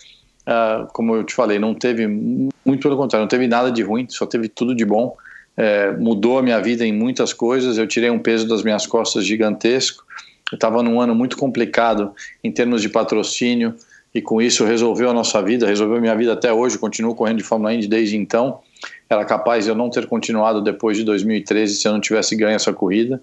[0.49, 4.05] uh, como eu te falei, não teve, muito pelo contrário, não teve nada de ruim,
[4.09, 5.17] só teve tudo de bom.
[5.57, 7.79] É, mudou a minha vida em muitas coisas.
[7.79, 10.05] Eu tirei um peso das minhas costas gigantesco.
[10.51, 13.77] Eu estava num ano muito complicado em termos de patrocínio
[14.15, 16.79] e com isso resolveu a nossa vida, resolveu a minha vida até hoje.
[16.79, 18.61] Continuo correndo de Fórmula Indy desde então.
[19.09, 22.57] Era capaz de eu não ter continuado depois de 2013 se eu não tivesse ganho
[22.57, 23.21] essa corrida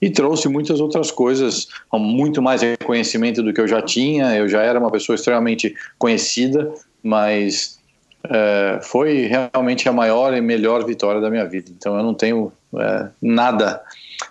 [0.00, 4.34] e trouxe muitas outras coisas, muito mais reconhecimento do que eu já tinha.
[4.36, 7.78] Eu já era uma pessoa extremamente conhecida, mas
[8.24, 11.70] é, foi realmente a maior e melhor vitória da minha vida.
[11.76, 13.80] Então eu não tenho é, nada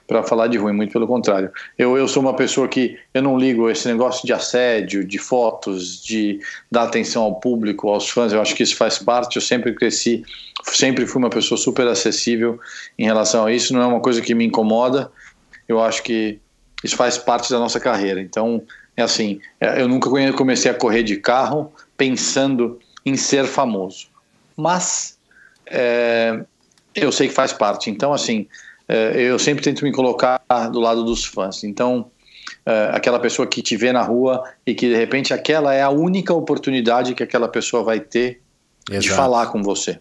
[0.07, 1.51] para falar de ruim, muito pelo contrário.
[1.77, 6.01] Eu, eu sou uma pessoa que eu não ligo esse negócio de assédio, de fotos,
[6.03, 6.39] de
[6.71, 8.33] dar atenção ao público, aos fãs.
[8.33, 9.35] Eu acho que isso faz parte.
[9.35, 10.23] Eu sempre cresci,
[10.63, 12.59] sempre fui uma pessoa super acessível
[12.97, 13.73] em relação a isso.
[13.73, 15.11] Não é uma coisa que me incomoda
[15.71, 16.39] eu acho que
[16.83, 18.21] isso faz parte da nossa carreira.
[18.21, 18.61] Então,
[18.95, 24.07] é assim, é, eu nunca comecei a correr de carro pensando em ser famoso,
[24.55, 25.17] mas
[25.65, 26.43] é,
[26.93, 27.89] eu sei que faz parte.
[27.89, 28.47] Então, assim,
[29.15, 31.63] eu sempre tento me colocar do lado dos fãs.
[31.63, 32.11] Então,
[32.65, 35.89] é, aquela pessoa que te vê na rua e que de repente aquela é a
[35.89, 38.41] única oportunidade que aquela pessoa vai ter
[38.89, 39.01] Exato.
[39.03, 39.99] de falar com você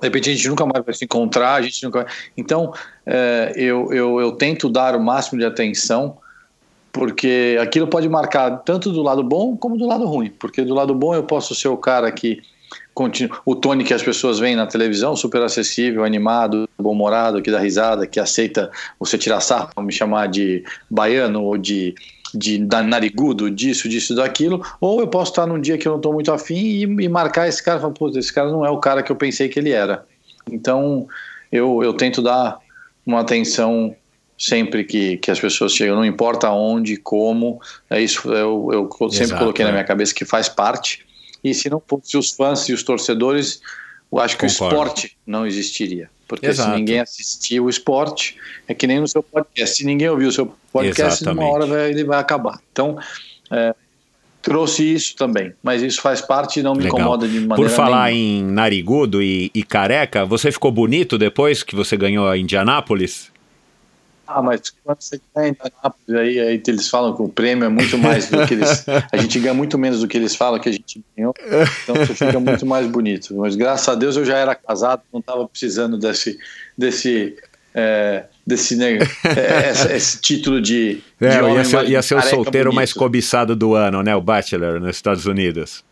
[0.00, 2.06] de repente a gente nunca mais vai se encontrar, a gente nunca.
[2.36, 2.72] Então
[3.04, 6.18] é, eu, eu, eu tento dar o máximo de atenção,
[6.92, 10.30] porque aquilo pode marcar tanto do lado bom como do lado ruim.
[10.30, 12.42] Porque do lado bom eu posso ser o cara que
[13.44, 18.06] o Tony que as pessoas veem na televisão, super acessível, animado, bom-humorado, que dá risada,
[18.06, 21.94] que aceita você tirar sarro, me chamar de baiano ou de
[22.34, 26.12] de narigudo, disso, disso, daquilo, ou eu posso estar num dia que eu não estou
[26.12, 29.02] muito afim e, e marcar esse cara e falar, esse cara não é o cara
[29.02, 30.04] que eu pensei que ele era.
[30.50, 31.06] Então,
[31.50, 32.58] eu, eu tento dar
[33.06, 33.94] uma atenção
[34.36, 39.26] sempre que, que as pessoas chegam, não importa onde, como, é isso eu, eu sempre
[39.26, 39.68] Exato, coloquei é.
[39.68, 41.05] na minha cabeça que faz parte,
[41.50, 43.60] e se não fosse os fãs e os torcedores,
[44.12, 44.76] eu acho que Concordo.
[44.76, 46.10] o esporte não existiria.
[46.26, 46.70] Porque Exato.
[46.70, 49.76] se ninguém assistir o esporte, é que nem no seu podcast.
[49.76, 51.44] Se ninguém ouvir o seu podcast, Exatamente.
[51.44, 52.60] uma hora vai, ele vai acabar.
[52.72, 52.98] Então,
[53.50, 53.72] é,
[54.42, 56.98] trouxe isso também, mas isso faz parte e não me Legal.
[56.98, 58.48] incomoda de maneira Por falar nenhuma.
[58.50, 63.30] em narigudo e, e, careca, você ficou bonito depois que você ganhou a Indianápolis?
[64.26, 67.96] Ah, mas quando você ganha Indianápolis, aí, aí eles falam que o prêmio é muito
[67.96, 68.84] mais do que eles.
[69.12, 71.34] a gente ganha muito menos do que eles falam que a gente ganhou.
[71.82, 73.36] Então você fica muito mais bonito.
[73.36, 76.38] Mas graças a Deus eu já era casado, não estava precisando desse.
[76.76, 77.36] desse
[77.78, 82.22] é, desse né, é, esse, esse, título de, é, de ia ser, ia ser o
[82.22, 82.74] solteiro bonito.
[82.74, 84.16] mais cobiçado do ano, né?
[84.16, 85.84] O Bachelor nos Estados Unidos.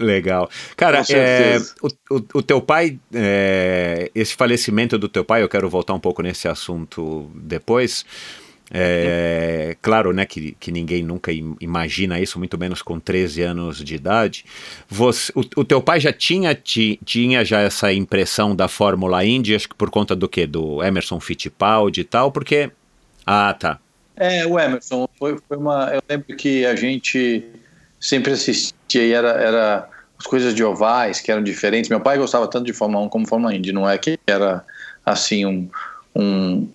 [0.00, 0.48] Legal.
[0.76, 5.68] Cara, é, o, o, o, teu pai, é, esse falecimento do teu pai, eu quero
[5.68, 8.04] voltar um pouco nesse assunto depois.
[8.72, 13.94] É, claro, né, que, que ninguém nunca imagina isso, muito menos com 13 anos de
[13.94, 14.44] idade.
[14.88, 19.54] Você, o, o teu pai já tinha, ti, tinha já essa impressão da Fórmula Indy,
[19.54, 20.46] acho que por conta do que?
[20.46, 22.70] Do Emerson Fittipaldi e tal, porque...
[23.26, 23.78] Ah, tá.
[24.16, 25.90] É, o Emerson, foi, foi uma...
[25.92, 27.44] Eu lembro que a gente
[28.00, 31.90] sempre assistia e era, era as coisas de ovais que eram diferentes.
[31.90, 34.64] Meu pai gostava tanto de Fórmula 1 como Fórmula Indy, não é que era
[35.04, 35.68] assim um,
[36.14, 36.68] um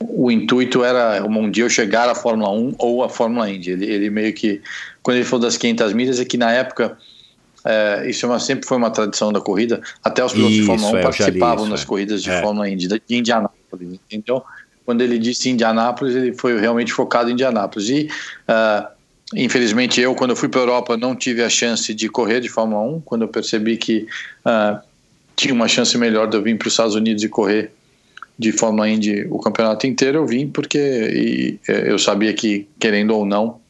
[0.00, 3.72] o intuito era um dia eu chegar à Fórmula 1 ou à Fórmula Indy.
[3.72, 4.60] Ele, ele meio que,
[5.02, 6.96] quando ele falou das 500 milhas, é que na época,
[7.64, 10.66] é, isso é uma, sempre foi uma tradição da corrida, até os pilotos isso, de
[10.66, 11.84] Fórmula 1 é, participavam nas é.
[11.84, 12.40] corridas de é.
[12.40, 13.98] Fórmula Indy, de Indianápolis.
[14.10, 14.42] Então,
[14.86, 17.88] quando ele disse Indianápolis, ele foi realmente focado em Indianápolis.
[17.88, 18.08] E
[18.48, 18.97] uh,
[19.34, 22.48] Infelizmente, eu, quando eu fui para a Europa, não tive a chance de correr de
[22.48, 23.00] Fórmula 1.
[23.02, 24.06] Quando eu percebi que
[24.46, 24.80] uh,
[25.36, 27.70] tinha uma chance melhor de eu vir para os Estados Unidos e correr
[28.38, 33.14] de Fórmula Indy o campeonato inteiro, eu vim porque e, é, eu sabia que, querendo
[33.14, 33.60] ou não,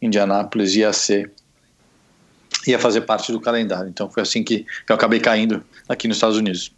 [0.00, 1.32] Indianápolis ia ser
[2.66, 3.88] ia fazer parte do calendário.
[3.88, 6.72] Então foi assim que eu acabei caindo aqui nos Estados Unidos.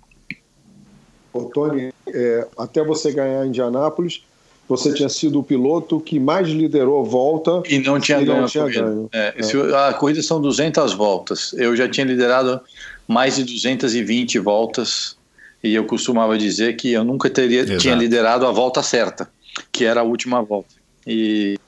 [1.33, 4.23] Ô, Tony, é, até você ganhar Indianápolis,
[4.71, 8.47] você tinha sido o piloto que mais liderou volta e não tinha, e ganho, não
[8.47, 9.09] tinha ganho.
[9.13, 9.89] É, é.
[9.89, 11.53] A corrida são 200 voltas.
[11.55, 12.61] Eu já tinha liderado
[13.09, 15.17] mais de 220 voltas
[15.61, 17.81] e eu costumava dizer que eu nunca teria Exato.
[17.81, 19.29] tinha liderado a volta certa,
[19.73, 20.73] que era a última volta.
[21.05, 21.59] E,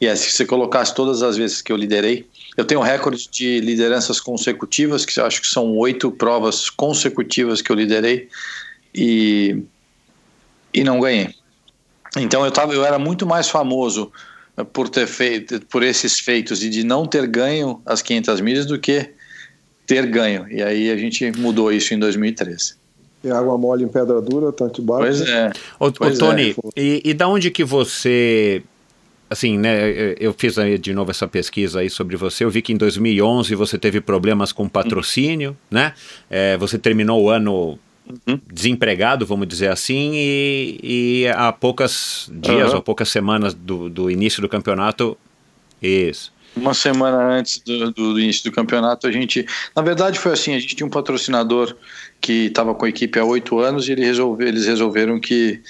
[0.00, 2.26] e é, se você colocasse todas as vezes que eu liderei,
[2.56, 7.62] eu tenho um recorde de lideranças consecutivas, que eu acho que são oito provas consecutivas
[7.62, 8.28] que eu liderei
[8.92, 9.62] e,
[10.74, 11.32] e não ganhei.
[12.18, 14.12] Então eu, tava, eu era muito mais famoso
[14.56, 18.66] eh, por ter feito, por esses feitos e de não ter ganho as 500 milhas
[18.66, 19.10] do que
[19.86, 20.46] ter ganho.
[20.50, 22.74] E aí a gente mudou isso em 2013.
[23.24, 25.18] E água mole em pedra dura, tanto baixo.
[25.18, 25.52] Pois é.
[25.78, 26.80] Ô, pois ô Tony, é.
[26.80, 28.62] e, e da onde que você
[29.30, 32.70] assim, né, eu fiz aí de novo essa pesquisa aí sobre você, eu vi que
[32.70, 35.56] em 2011 você teve problemas com patrocínio, uhum.
[35.70, 35.94] né?
[36.28, 38.40] É, você terminou o ano uhum.
[38.52, 42.76] desempregado, vamos dizer assim, e, e há poucos dias uhum.
[42.76, 45.16] ou poucas semanas do, do início do campeonato,
[45.80, 46.32] isso.
[46.54, 49.46] Uma semana antes do, do, início do campeonato, a gente.
[49.74, 51.74] Na verdade, foi assim: a gente tinha um patrocinador
[52.20, 55.62] que estava com a equipe há oito anos e ele resolve, eles resolveram que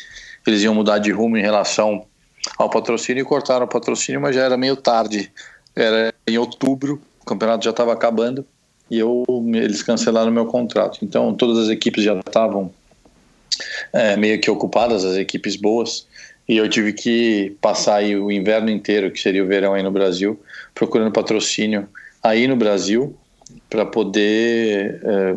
[0.45, 2.05] eles iam mudar de rumo em relação
[2.59, 5.31] ao patrocínio e cortaram o patrocínio, mas já era meio tarde.
[5.75, 8.45] Era em outubro, o campeonato já estava acabando
[8.92, 9.24] e eu,
[9.55, 10.98] eles cancelaram meu contrato.
[11.02, 12.70] Então todas as equipes já estavam
[13.90, 16.07] é, meio que ocupadas, as equipes boas,
[16.46, 19.90] e eu tive que passar aí o inverno inteiro, que seria o verão aí no
[19.90, 20.38] Brasil,
[20.74, 21.88] procurando patrocínio
[22.22, 23.16] aí no Brasil
[23.70, 25.37] para poder é,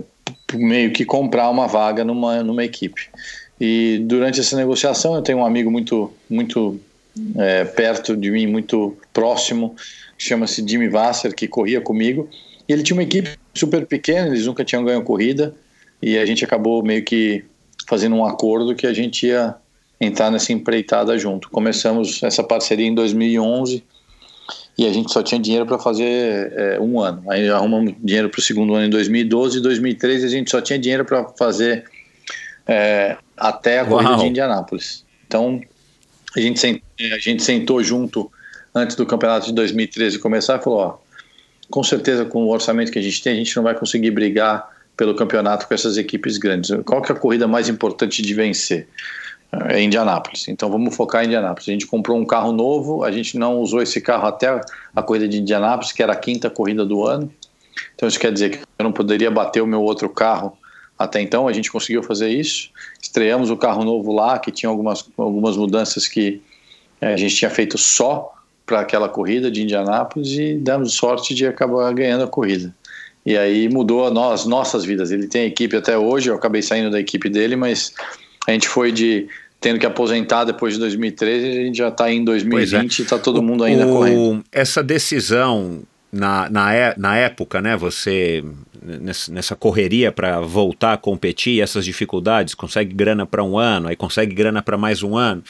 [0.53, 3.07] meio que comprar uma vaga numa, numa equipe.
[3.57, 6.77] E durante essa negociação eu tenho um amigo muito muito
[7.37, 9.77] é, perto de mim, muito próximo,
[10.17, 12.29] chama-se Jimmy Vasser, que corria comigo.
[12.67, 15.53] E ele tinha uma equipe super pequena, eles nunca tinham ganho corrida,
[16.01, 17.43] e a gente acabou meio que
[17.87, 19.55] fazendo um acordo que a gente ia
[19.99, 21.49] entrar nessa empreitada junto.
[21.49, 23.83] Começamos essa parceria em 2011
[24.77, 27.23] e a gente só tinha dinheiro para fazer é, um ano.
[27.29, 30.77] Aí arrumamos dinheiro para o segundo ano em 2012 e 2013 a gente só tinha
[30.77, 31.85] dinheiro para fazer
[32.67, 34.19] é, até a corrida Uau.
[34.19, 35.05] de Indianápolis.
[35.27, 35.61] Então
[36.35, 38.29] a gente, sentou, a gente sentou junto
[38.73, 40.97] antes do campeonato de 2013 começar e falou: ó,
[41.69, 44.69] com certeza com o orçamento que a gente tem, a gente não vai conseguir brigar
[44.95, 46.71] pelo campeonato com essas equipes grandes.
[46.85, 48.87] Qual que é a corrida mais importante de vencer?
[49.69, 50.47] É Indianápolis.
[50.47, 51.69] Então vamos focar em Indianápolis.
[51.69, 54.59] A gente comprou um carro novo, a gente não usou esse carro até
[54.95, 57.31] a corrida de Indianápolis, que era a quinta corrida do ano.
[57.93, 60.57] Então isso quer dizer que eu não poderia bater o meu outro carro
[60.97, 61.47] até então.
[61.47, 62.69] A gente conseguiu fazer isso.
[63.01, 66.41] Estreamos o carro novo lá, que tinha algumas, algumas mudanças que
[66.99, 68.34] é, a gente tinha feito só
[68.65, 72.73] para aquela corrida de Indianápolis e demos sorte de acabar ganhando a corrida.
[73.25, 75.11] E aí mudou as nossas vidas.
[75.11, 77.93] Ele tem equipe até hoje, eu acabei saindo da equipe dele, mas
[78.47, 79.27] a gente foi de
[79.59, 83.01] tendo que aposentar depois de 2013, a gente já está em 2020 é.
[83.01, 84.43] e está todo mundo ainda o, correndo.
[84.51, 88.43] Essa decisão na, na, é, na época, né, você
[89.31, 94.35] nessa correria para voltar a competir, essas dificuldades, consegue grana para um ano, aí consegue
[94.35, 95.43] grana para mais um ano.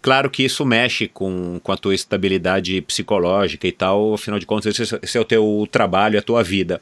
[0.00, 4.78] Claro que isso mexe com, com a tua estabilidade psicológica e tal, afinal de contas,
[4.78, 6.80] esse, esse é o teu trabalho, é a tua vida.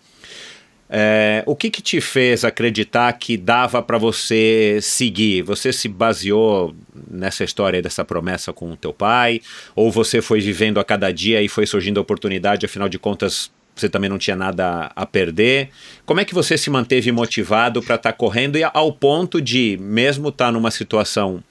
[0.89, 5.43] É, o que, que te fez acreditar que dava para você seguir?
[5.43, 6.77] Você se baseou
[7.11, 9.41] nessa história dessa promessa com o teu pai?
[9.75, 13.51] Ou você foi vivendo a cada dia e foi surgindo a oportunidade, afinal de contas
[13.75, 15.69] você também não tinha nada a perder?
[16.07, 19.77] Como é que você se manteve motivado para estar tá correndo e ao ponto de,
[19.81, 21.43] mesmo estar tá numa situação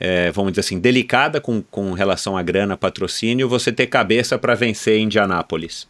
[0.00, 4.54] é, vamos dizer assim, delicada com, com relação à grana, patrocínio, você ter cabeça para
[4.54, 5.88] vencer em Indianápolis?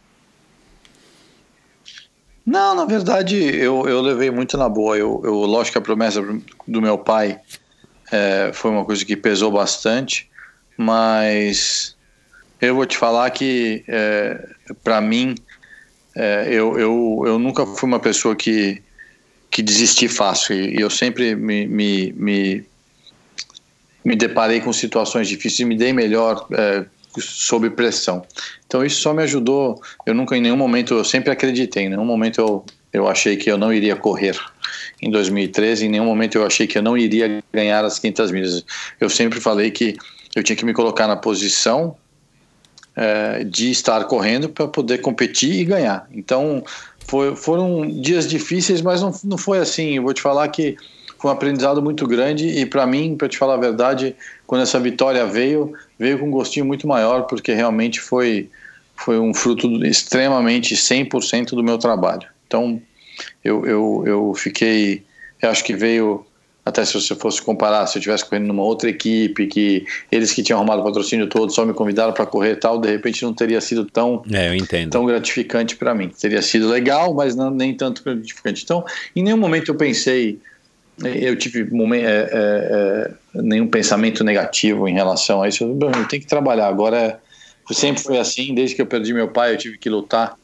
[2.45, 4.97] Não, na verdade, eu, eu levei muito na boa.
[4.97, 6.19] Eu, eu, lógico que a promessa
[6.67, 7.39] do meu pai
[8.11, 10.27] é, foi uma coisa que pesou bastante,
[10.75, 11.95] mas
[12.59, 14.49] eu vou te falar que, é,
[14.83, 15.35] para mim,
[16.15, 18.81] é, eu, eu, eu nunca fui uma pessoa que,
[19.51, 20.55] que desisti fácil.
[20.55, 22.65] E eu sempre me, me, me,
[24.03, 26.85] me deparei com situações difíceis e me dei melhor é,
[27.17, 28.23] sob pressão.
[28.65, 29.81] Então isso só me ajudou.
[30.05, 33.51] Eu nunca em nenhum momento, eu sempre acreditei, em nenhum momento eu, eu achei que
[33.51, 34.37] eu não iria correr
[35.01, 38.65] em 2013, em nenhum momento eu achei que eu não iria ganhar as 500 milhas.
[38.99, 39.95] Eu sempre falei que
[40.35, 41.95] eu tinha que me colocar na posição
[42.95, 46.07] é, de estar correndo para poder competir e ganhar.
[46.13, 46.63] Então
[47.07, 49.95] foi, foram dias difíceis, mas não, não foi assim.
[49.95, 50.77] Eu vou te falar que
[51.19, 54.15] foi um aprendizado muito grande e para mim, para te falar a verdade,
[54.47, 58.49] quando essa vitória veio, veio com um gostinho muito maior, porque realmente foi,
[58.95, 62.25] foi um fruto extremamente 100% do meu trabalho.
[62.47, 62.81] Então,
[63.43, 65.03] eu, eu, eu fiquei,
[65.41, 66.25] eu acho que veio,
[66.65, 70.41] até se você fosse comparar, se eu tivesse correndo numa outra equipe, que eles que
[70.41, 73.33] tinham arrumado o patrocínio todo só me convidaram para correr e tal, de repente não
[73.33, 76.09] teria sido tão, é, tão gratificante para mim.
[76.09, 78.63] Teria sido legal, mas não, nem tanto gratificante.
[78.63, 80.39] Então, em nenhum momento eu pensei,
[81.03, 85.63] eu tive é, é, é, nenhum pensamento negativo em relação a isso.
[85.63, 86.67] Eu, eu tenho que trabalhar.
[86.67, 87.19] Agora,
[87.71, 88.53] sempre foi assim.
[88.53, 90.37] Desde que eu perdi meu pai, eu tive que lutar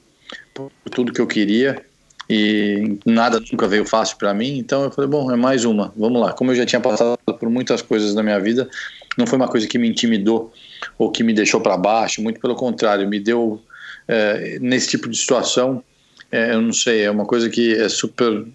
[0.54, 1.84] por tudo que eu queria
[2.30, 4.58] e nada nunca veio fácil para mim.
[4.58, 5.94] Então eu falei, bom, é mais uma.
[5.96, 6.34] Vamos lá.
[6.34, 8.70] Como eu já tinha passado por muitas coisas na minha vida,
[9.18, 10.52] não foi uma coisa que me intimidou
[10.98, 12.22] ou que me deixou para baixo.
[12.22, 13.62] Muito pelo contrário, me deu
[14.08, 15.84] é, nesse tipo de situação.
[16.32, 18.46] É, eu não sei, é uma coisa que é super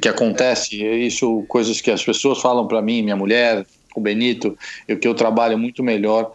[0.00, 4.98] que acontece, isso coisas que as pessoas falam para mim, minha mulher, o Benito, eu
[4.98, 6.32] que eu trabalho muito melhor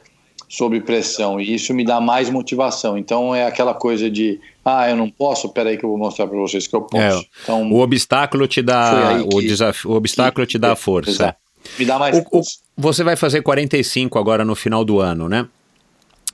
[0.48, 2.98] sob pressão e isso me dá mais motivação.
[2.98, 6.38] Então é aquela coisa de ah, eu não posso, peraí que eu vou mostrar para
[6.38, 7.20] vocês que eu posso.
[7.20, 10.76] É, então, o obstáculo te dá que, o, desafio, o obstáculo que, te dá a
[10.76, 11.12] força.
[11.12, 11.40] Exato.
[11.80, 12.42] Me dá mais o, o,
[12.78, 15.48] Você vai fazer 45 agora no final do ano, né?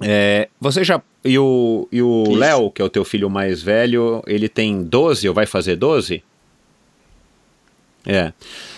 [0.01, 1.01] É, você já.
[1.23, 5.27] E o, e o Léo, que é o teu filho mais velho, ele tem 12
[5.29, 6.23] ou vai fazer 12?
[8.05, 8.33] É.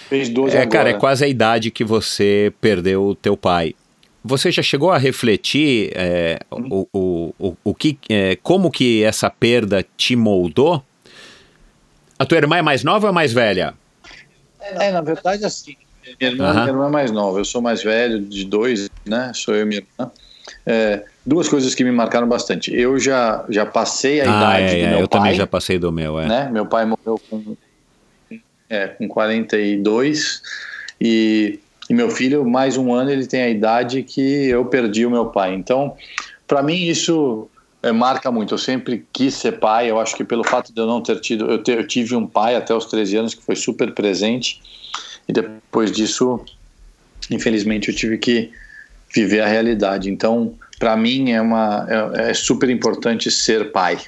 [0.09, 0.69] Fez 12 é, agora.
[0.69, 3.75] cara, é quase a idade que você perdeu o teu pai.
[4.23, 9.29] Você já chegou a refletir é, o, o, o, o que, é, como que essa
[9.29, 10.83] perda te moldou?
[12.17, 13.73] A tua irmã é mais nova ou é mais velha?
[14.61, 15.75] É, na verdade, assim,
[16.19, 19.31] minha irmã, minha irmã é mais nova, eu sou mais velho, de dois, né?
[19.33, 20.11] Sou eu e minha irmã.
[20.65, 22.73] É, duas coisas que me marcaram bastante.
[22.73, 25.19] Eu já, já passei a ah, idade é, do é, meu eu pai.
[25.19, 26.27] também já passei do meu, é.
[26.27, 26.49] Né?
[26.51, 27.55] Meu pai morreu com,
[28.69, 30.41] é, com 42
[30.99, 35.11] e, e meu filho, mais um ano, ele tem a idade que eu perdi o
[35.11, 35.53] meu pai.
[35.53, 35.95] Então,
[36.47, 37.49] para mim, isso
[37.81, 38.53] é, marca muito.
[38.53, 39.89] Eu sempre quis ser pai.
[39.89, 41.45] Eu acho que pelo fato de eu não ter tido.
[41.51, 44.61] Eu, eu tive um pai até os 13 anos que foi super presente.
[45.27, 46.43] E depois disso,
[47.29, 48.51] infelizmente, eu tive que
[49.13, 50.09] viver a realidade.
[50.09, 53.99] Então, para mim é uma é, é, super importante ser pai,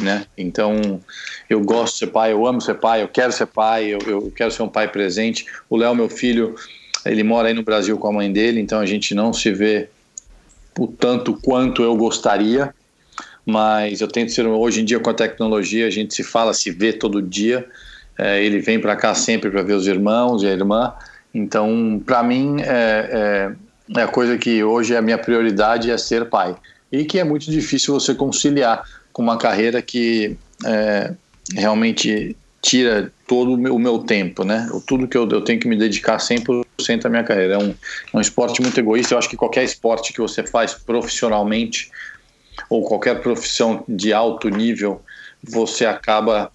[0.00, 0.26] né?
[0.36, 1.00] Então,
[1.48, 4.32] eu gosto de ser pai, eu amo ser pai, eu quero ser pai, eu, eu
[4.34, 5.46] quero ser um pai presente.
[5.68, 6.54] O Léo, meu filho,
[7.04, 9.88] ele mora aí no Brasil com a mãe dele, então a gente não se vê
[10.78, 12.74] o tanto quanto eu gostaria,
[13.46, 16.70] mas eu tento ser hoje em dia com a tecnologia a gente se fala, se
[16.70, 17.66] vê todo dia.
[18.16, 20.94] É, ele vem para cá sempre para ver os irmãos e a irmã.
[21.34, 23.50] Então, para mim, é,
[23.92, 26.56] é, é, a coisa que hoje é a minha prioridade é ser pai.
[26.90, 31.14] E que é muito difícil você conciliar com uma carreira que é,
[31.54, 34.68] realmente tira todo o meu, o meu, tempo, né?
[34.86, 36.64] Tudo que eu, eu tenho que me dedicar 100%
[37.04, 37.54] à minha carreira.
[37.54, 39.14] É um, é um esporte muito egoísta.
[39.14, 41.90] Eu acho que qualquer esporte que você faz profissionalmente
[42.68, 45.00] ou qualquer profissão de alto nível,
[45.42, 46.50] você acaba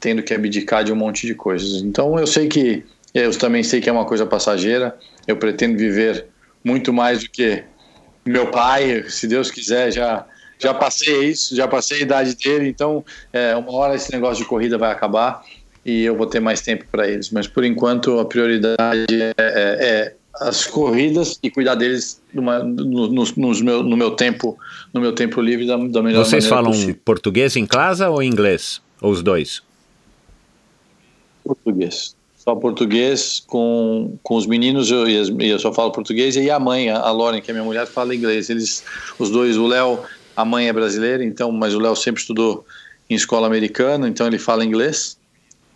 [0.00, 1.82] tendo que abdicar de um monte de coisas.
[1.82, 4.96] Então eu sei que eu também sei que é uma coisa passageira.
[5.26, 6.24] Eu pretendo viver
[6.64, 7.64] muito mais do que
[8.24, 10.24] meu pai, se Deus quiser, já
[10.58, 12.68] já passei isso, já passei a idade dele.
[12.68, 15.42] Então, é, uma hora esse negócio de corrida vai acabar
[15.84, 17.30] e eu vou ter mais tempo para eles.
[17.30, 23.08] Mas por enquanto a prioridade é, é, é as corridas e cuidar deles numa, no,
[23.08, 24.56] no, meu, no meu tempo
[24.92, 26.96] no meu tempo livre da, da melhor Vocês falam possível.
[27.04, 28.80] português em casa ou inglês?
[29.00, 29.62] Ou os dois?
[31.44, 32.16] Português.
[32.36, 37.10] Só português com, com os meninos, eu, eu só falo português, e a mãe, a
[37.10, 38.48] Lauren, que é minha mulher, fala inglês.
[38.48, 38.82] Eles,
[39.18, 40.00] os dois, o Léo,
[40.38, 42.64] a mãe é brasileira, então, mas o Léo sempre estudou
[43.10, 45.18] em escola americana, então ele fala inglês.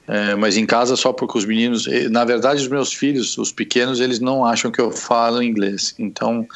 [0.07, 3.99] É, mas em casa só porque os meninos, na verdade, os meus filhos, os pequenos,
[3.99, 5.97] eles não acham que eu falo inglês.
[5.99, 6.47] Então,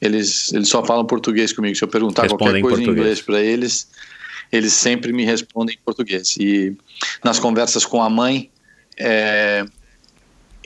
[0.00, 1.74] eles, eles só falam português comigo.
[1.74, 3.88] Se eu perguntar Respondem qualquer coisa em em inglês para eles,
[4.52, 6.36] eles sempre me respondem em português.
[6.38, 6.72] E
[7.24, 8.48] nas conversas com a mãe,
[8.96, 9.64] é,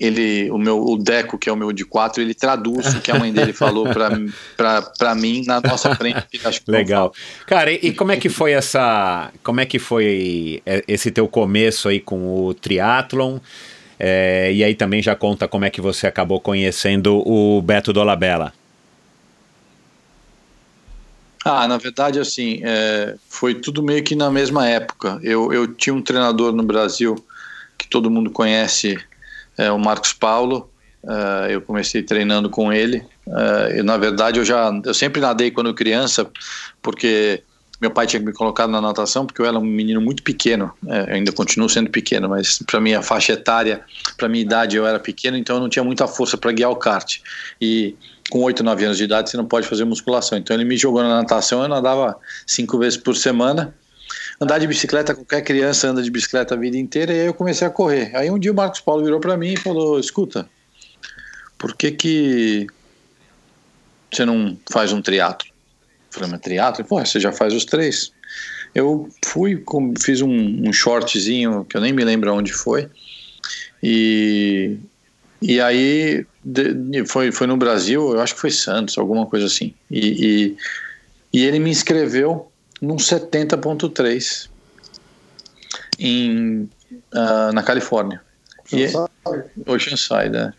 [0.00, 3.10] ele, o meu, o Deco, que é o meu de quatro, ele traduz o que
[3.10, 6.26] a mãe dele falou para mim na nossa frente.
[6.66, 7.12] Legal.
[7.46, 11.28] Cara, e, e como é que foi essa, como é que foi é, esse teu
[11.28, 13.38] começo aí com o triatlon?
[13.98, 18.54] É, e aí também já conta como é que você acabou conhecendo o Beto Dolabella.
[21.44, 25.18] Ah, na verdade, assim, é, foi tudo meio que na mesma época.
[25.22, 27.14] Eu, eu tinha um treinador no Brasil
[27.76, 28.98] que todo mundo conhece,
[29.60, 30.70] é, o Marcos Paulo.
[31.02, 32.98] Uh, eu comecei treinando com ele.
[33.26, 36.30] Uh, eu, na verdade, eu já eu sempre nadei quando criança,
[36.82, 37.42] porque
[37.80, 40.70] meu pai tinha me colocado na natação, porque eu era um menino muito pequeno.
[40.86, 43.82] É, ainda continuo sendo pequeno, mas para minha faixa etária,
[44.18, 46.76] para minha idade, eu era pequeno, então eu não tinha muita força para guiar o
[46.76, 47.20] kart.
[47.58, 47.96] E
[48.28, 50.36] com 8, 9 anos de idade, você não pode fazer musculação.
[50.36, 53.74] Então ele me jogou na natação, eu nadava cinco vezes por semana
[54.40, 57.66] andar de bicicleta, qualquer criança anda de bicicleta a vida inteira, e aí eu comecei
[57.66, 58.10] a correr.
[58.14, 60.48] Aí um dia o Marcos Paulo virou para mim e falou: Escuta,
[61.58, 62.66] por que que
[64.10, 65.48] você não faz um triatlo?
[65.48, 66.84] Eu falei, mas triatlo?
[66.84, 68.12] Pô, você já faz os três.
[68.74, 69.62] Eu fui,
[70.00, 72.88] fiz um, um shortzinho, que eu nem me lembro onde foi,
[73.82, 74.76] e,
[75.42, 79.74] e aí de, foi, foi no Brasil, eu acho que foi Santos, alguma coisa assim.
[79.90, 80.56] E,
[81.32, 82.49] e, e ele me inscreveu
[82.80, 84.48] num 70.3
[85.98, 86.68] em
[87.12, 88.20] uh, na Califórnia.
[88.72, 88.86] E,
[89.66, 90.52] Oceanside, né?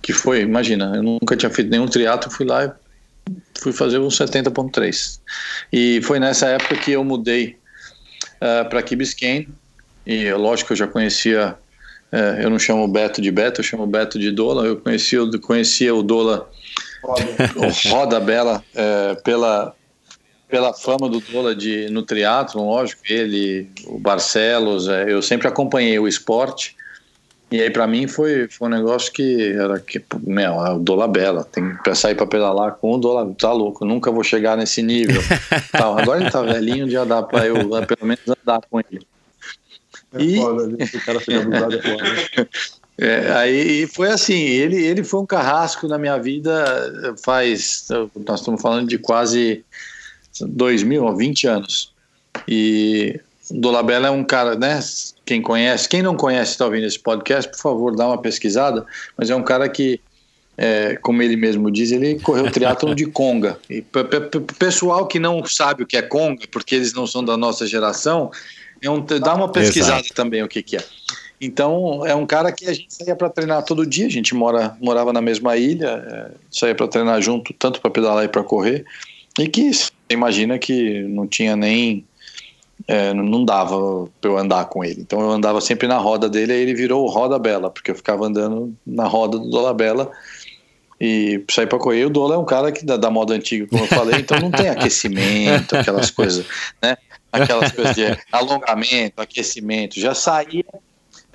[0.00, 2.70] Que foi, imagina, eu nunca tinha feito nenhum triatlo, fui lá e
[3.60, 5.20] fui fazer um 70.3.
[5.72, 7.58] E foi nessa época que eu mudei
[8.36, 9.48] uh, para Key Biscayne.
[10.06, 11.58] E lógico, eu já conhecia,
[12.12, 14.64] uh, eu não chamo o Beto de Beto, eu chamo o Beto de Dola.
[14.64, 16.48] Eu conhecia, conhecia o Dola
[17.56, 19.74] o Roda Bela, é, pela,
[20.48, 25.98] pela fama do Dola de, no triatlo, lógico, ele, o Barcelos, é, eu sempre acompanhei
[25.98, 26.76] o esporte.
[27.50, 31.06] E aí, para mim, foi, foi um negócio que era que, meu, é o Dola
[31.06, 31.44] Bela.
[31.44, 33.32] Tem que sair para pedalar com o Dola.
[33.38, 35.22] Tá louco, nunca vou chegar nesse nível.
[35.70, 35.96] Tal.
[35.96, 37.54] Agora ele tá velhinho, já dá para eu
[37.86, 39.06] pelo menos andar com ele.
[40.12, 40.36] É e...
[40.36, 42.48] foda, o cara fica abusado, é foda.
[42.98, 47.88] É, aí foi assim, ele, ele foi um carrasco na minha vida faz,
[48.26, 49.62] nós estamos falando de quase
[50.40, 51.92] 2000, 20 anos.
[52.46, 53.20] E
[53.50, 54.80] Dolabella é um cara, né?
[55.24, 58.84] Quem conhece, quem não conhece está ouvindo esse podcast, por favor, dá uma pesquisada.
[59.16, 60.00] Mas é um cara que,
[60.56, 63.58] é, como ele mesmo diz, ele correu triatlon de conga.
[63.70, 63.84] E
[64.58, 68.30] pessoal que não sabe o que é conga, porque eles não são da nossa geração,
[68.82, 70.14] é um, dá uma pesquisada Exato.
[70.14, 70.84] também o que, que é.
[71.40, 74.06] Então, é um cara que a gente saía para treinar todo dia.
[74.06, 78.24] A gente mora, morava na mesma ilha, é, saía para treinar junto, tanto para pedalar
[78.24, 78.84] e para correr.
[79.38, 82.04] E que você imagina que não tinha nem.
[82.88, 85.00] É, não dava para eu andar com ele.
[85.00, 87.94] Então eu andava sempre na roda dele, aí ele virou o Roda Bela, porque eu
[87.94, 90.10] ficava andando na roda do Dola Bela
[91.00, 92.04] e sair para correr.
[92.04, 94.50] O Dola é um cara que da, da moda antiga, como eu falei, então não
[94.50, 96.46] tem aquecimento, aquelas coisas,
[96.82, 96.96] né?
[97.32, 99.98] Aquelas coisas de alongamento, aquecimento.
[99.98, 100.64] Já saía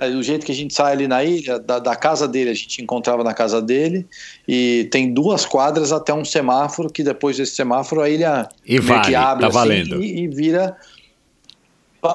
[0.09, 2.81] do jeito que a gente sai ali na ilha, da, da, casa dele, a gente
[2.81, 4.07] encontrava na casa dele,
[4.47, 9.05] e tem duas quadras até um semáforo, que depois desse semáforo a ilha e vale,
[9.05, 10.75] que abre tá assim, e, e, vira.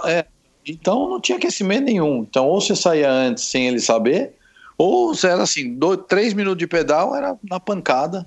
[0.05, 0.27] É,
[0.67, 2.27] então não tinha aquecimento nenhum.
[2.29, 4.33] Então, ou você saía antes sem ele saber,
[4.77, 8.27] ou você era assim, dois, três minutos de pedal era na pancada,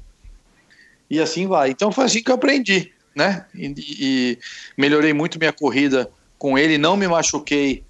[1.09, 1.71] e assim vai.
[1.71, 3.45] Então foi assim que eu aprendi, né?
[3.53, 4.39] e, e
[4.77, 7.83] melhorei muito minha corrida com ele, não me machuquei,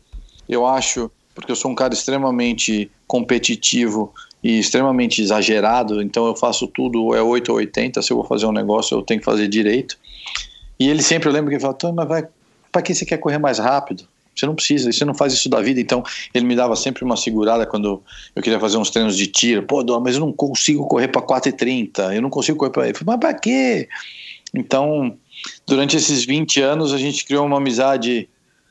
[0.47, 4.13] eu acho porque eu sou um cara extremamente competitivo
[4.43, 8.45] e extremamente exagerado, então eu faço tudo, é 8 ou 80, se eu vou fazer
[8.45, 9.97] um negócio eu tenho que fazer direito.
[10.79, 12.27] E ele sempre, eu lembro que ele fala, mas vai,
[12.71, 14.07] para que você quer correr mais rápido?
[14.33, 15.81] Você não precisa, você não faz isso da vida.
[15.81, 16.01] Então,
[16.33, 18.01] ele me dava sempre uma segurada quando
[18.33, 19.63] eu queria fazer uns treinos de tiro.
[19.63, 23.05] Pô, Dó, mas eu não consigo correr para 4,30, eu não consigo correr para.
[23.05, 23.89] Mas para quê?
[24.53, 25.17] Então,
[25.67, 28.29] durante esses 20 anos, a gente criou uma amizade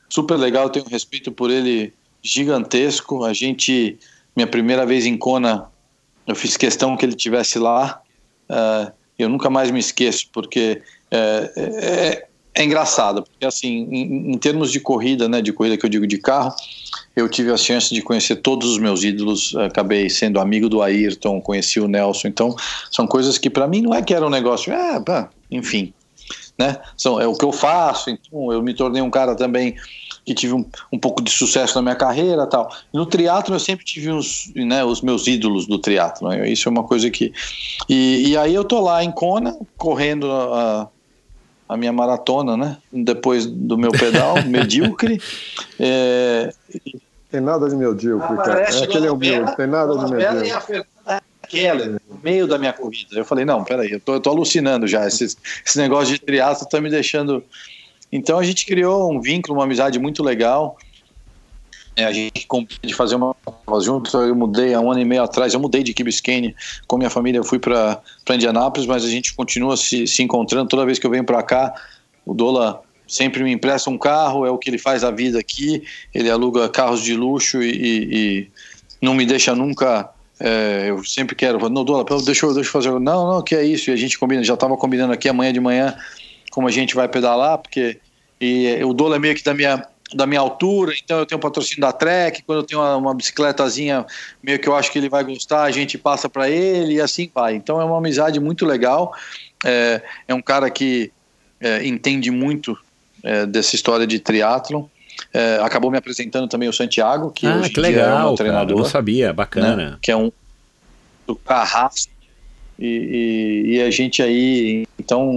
[0.09, 0.63] super legal.
[0.63, 3.23] Eu tenho respeito por ele gigantesco.
[3.23, 3.97] A gente,
[4.35, 5.69] minha primeira vez em Kona,
[6.27, 8.01] eu fiz questão que ele tivesse lá.
[8.49, 14.37] Uh, eu nunca mais me esqueço, porque é, é, é engraçado, porque assim, em, em,
[14.37, 16.53] termos de corrida, né, de corrida que eu digo de carro,
[17.15, 21.41] eu tive a chance de conhecer todos os meus ídolos, acabei sendo amigo do Ayrton,
[21.41, 22.55] conheci o Nelson, então
[22.91, 25.01] são coisas que para mim não é que era um negócio, é,
[25.51, 25.93] enfim,
[26.57, 29.75] né, são, é o que eu faço, então eu me tornei um cara também
[30.29, 30.63] que tive um,
[30.93, 32.71] um pouco de sucesso na minha carreira tal.
[32.93, 36.29] No triatlo eu sempre tive uns, né, os meus ídolos do triatlo.
[36.29, 36.47] Né?
[36.47, 37.33] Isso é uma coisa que
[37.89, 40.87] e, e, aí eu tô lá em Kona correndo a,
[41.67, 42.77] a minha maratona, né?
[42.93, 45.19] Depois do meu pedal medíocre.
[45.79, 46.53] É...
[47.31, 48.61] Tem nada de medíocre, cara.
[48.61, 50.83] É aquele é humilde, tem nada de medíocre.
[51.47, 53.17] Keller, no meio da minha corrida.
[53.17, 55.07] Eu falei, não, peraí, eu tô, eu tô alucinando já.
[55.07, 57.43] Esse, esse negócio de triatlo tá me deixando
[58.11, 60.77] então a gente criou um vínculo, uma amizade muito legal.
[61.95, 62.47] É, a gente
[62.81, 63.35] de fazer uma
[63.81, 64.17] junto.
[64.17, 66.55] Eu mudei há um ano e meio atrás, eu mudei de Key
[66.87, 67.39] com minha família.
[67.39, 70.69] Eu fui para Indianápolis, mas a gente continua se, se encontrando.
[70.69, 71.73] Toda vez que eu venho para cá,
[72.25, 75.83] o Dola sempre me empresta um carro, é o que ele faz a vida aqui.
[76.13, 78.47] Ele aluga carros de luxo e, e, e
[79.01, 80.09] não me deixa nunca.
[80.39, 82.91] É, eu sempre quero, não, Dola, deixa eu, deixa eu fazer.
[82.91, 83.89] Não, não, que é isso.
[83.89, 85.97] E a gente combina, já estava combinando aqui amanhã de manhã
[86.51, 87.99] como a gente vai pedalar, porque
[88.41, 91.41] e o dolo é meio que da minha da minha altura, então eu tenho um
[91.41, 94.05] patrocínio da Trek, quando eu tenho uma, uma bicicletazinha
[94.41, 97.29] meio que eu acho que ele vai gostar, a gente passa para ele e assim
[97.31, 97.53] vai.
[97.53, 99.13] Então é uma amizade muito legal,
[99.63, 101.11] é, é um cara que
[101.61, 102.75] é, entende muito
[103.23, 104.85] é, dessa história de triatlon,
[105.31, 108.67] é, acabou me apresentando também o Santiago, que ah, hoje que legal, é meu treinador.
[108.67, 109.75] Cara, não sabia, bacana.
[109.75, 110.31] Né, que é um
[111.27, 112.11] do carrasco
[112.79, 115.29] e, e, e, a gente aí, então,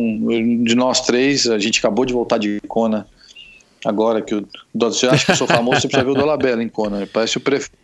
[0.62, 3.04] de nós três, a gente acabou de voltar de Kona
[3.84, 6.68] agora, que o, você acha que eu sou famoso, você precisa ver o Dolabella em
[6.68, 7.08] Kona, né?
[7.12, 7.76] parece o prefeito.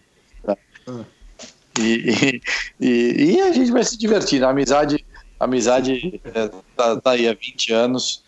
[1.80, 2.40] E,
[2.80, 5.04] e, e, a gente vai se divertir, a amizade,
[5.40, 8.22] a amizade é, tá, tá, aí há 20 anos,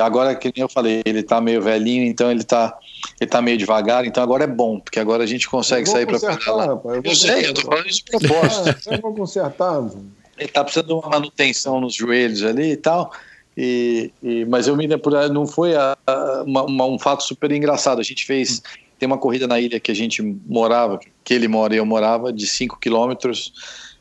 [0.00, 2.76] agora, que nem eu falei, ele tá meio velhinho, então ele tá,
[3.20, 6.18] ele tá meio devagar, então agora é bom, porque agora a gente consegue sair para.
[6.18, 8.92] Rapaz, eu, eu sei, eu tô falando isso de propósito.
[8.92, 13.12] eu vou consertar, mano ele tá precisando de uma manutenção nos joelhos ali e tal.
[13.56, 18.00] E, e mas eu me lembro, não foi a, a, uma, um fato super engraçado.
[18.00, 18.62] A gente fez,
[18.98, 22.32] tem uma corrida na ilha que a gente morava, que ele mora e eu morava,
[22.32, 23.52] de 5 quilômetros.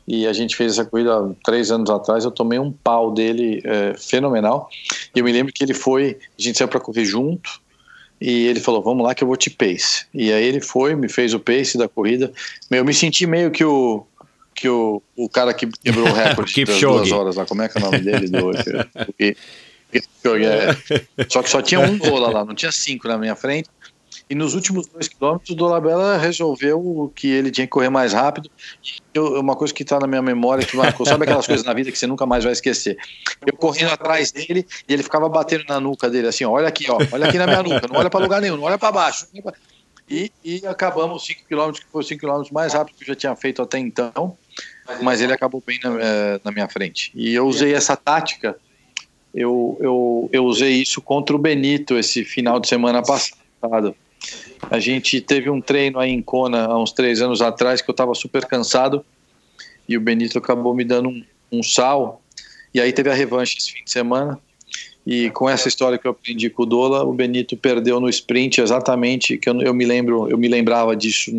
[0.07, 2.25] e a gente fez essa corrida três anos atrás.
[2.25, 4.69] Eu tomei um pau dele é, fenomenal.
[5.15, 7.63] E eu me lembro que ele foi, a gente saiu para correr junto.
[8.19, 10.05] E ele falou: Vamos lá, que eu vou te pace.
[10.13, 12.31] E aí ele foi, me fez o pace da corrida.
[12.71, 14.05] Eu me senti meio que o,
[14.55, 17.45] que o, o cara que quebrou o recorde das duas horas lá.
[17.45, 18.27] Como é que é o nome dele?
[18.29, 18.51] Do,
[19.17, 19.35] que,
[20.45, 21.25] é.
[21.29, 23.69] Só que só tinha um Dola lá, não tinha cinco na minha frente.
[24.27, 28.49] E nos últimos dois quilômetros, o Dolabella resolveu que ele tinha que correr mais rápido.
[29.13, 31.91] Eu, uma coisa que está na minha memória, que marcou, sabe aquelas coisas na vida
[31.91, 32.97] que você nunca mais vai esquecer?
[33.45, 36.89] Eu correndo atrás dele e ele ficava batendo na nuca dele, assim: ó, olha aqui,
[36.89, 39.27] ó, olha aqui na minha nuca, não olha para lugar nenhum, não olha para baixo.
[40.09, 43.35] E, e acabamos 5 km, que foi 5 km mais rápido que eu já tinha
[43.35, 44.37] feito até então,
[45.01, 47.11] mas ele acabou bem na, eh, na minha frente.
[47.15, 48.55] E eu usei essa tática,
[49.33, 53.95] eu, eu, eu usei isso contra o Benito esse final de semana passado.
[54.69, 57.93] A gente teve um treino aí em Kona há uns três anos atrás que eu
[57.93, 59.03] estava super cansado
[59.89, 62.21] e o Benito acabou me dando um, um sal.
[62.73, 64.39] E aí teve a revanche esse fim de semana.
[65.05, 68.59] E com essa história que eu aprendi com o Dola, o Benito perdeu no sprint
[68.59, 71.31] exatamente, que eu, eu me lembro, eu me lembrava disso.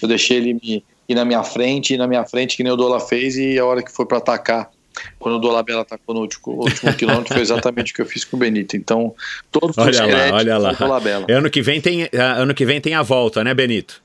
[0.00, 2.76] Eu deixei ele me, ir na minha frente, ir na minha frente, que nem o
[2.76, 4.70] Dola fez, e a hora que foi para atacar,
[5.18, 8.36] quando o Dolabella atacou no último, último quilômetro, foi exatamente o que eu fiz com
[8.36, 8.76] o Benito.
[8.76, 9.12] Então,
[9.50, 10.72] todos olha os lá, olha lá.
[10.72, 11.26] Dolabella.
[11.28, 14.00] Ano que vem tem, ano que vem tem a volta, né, Benito?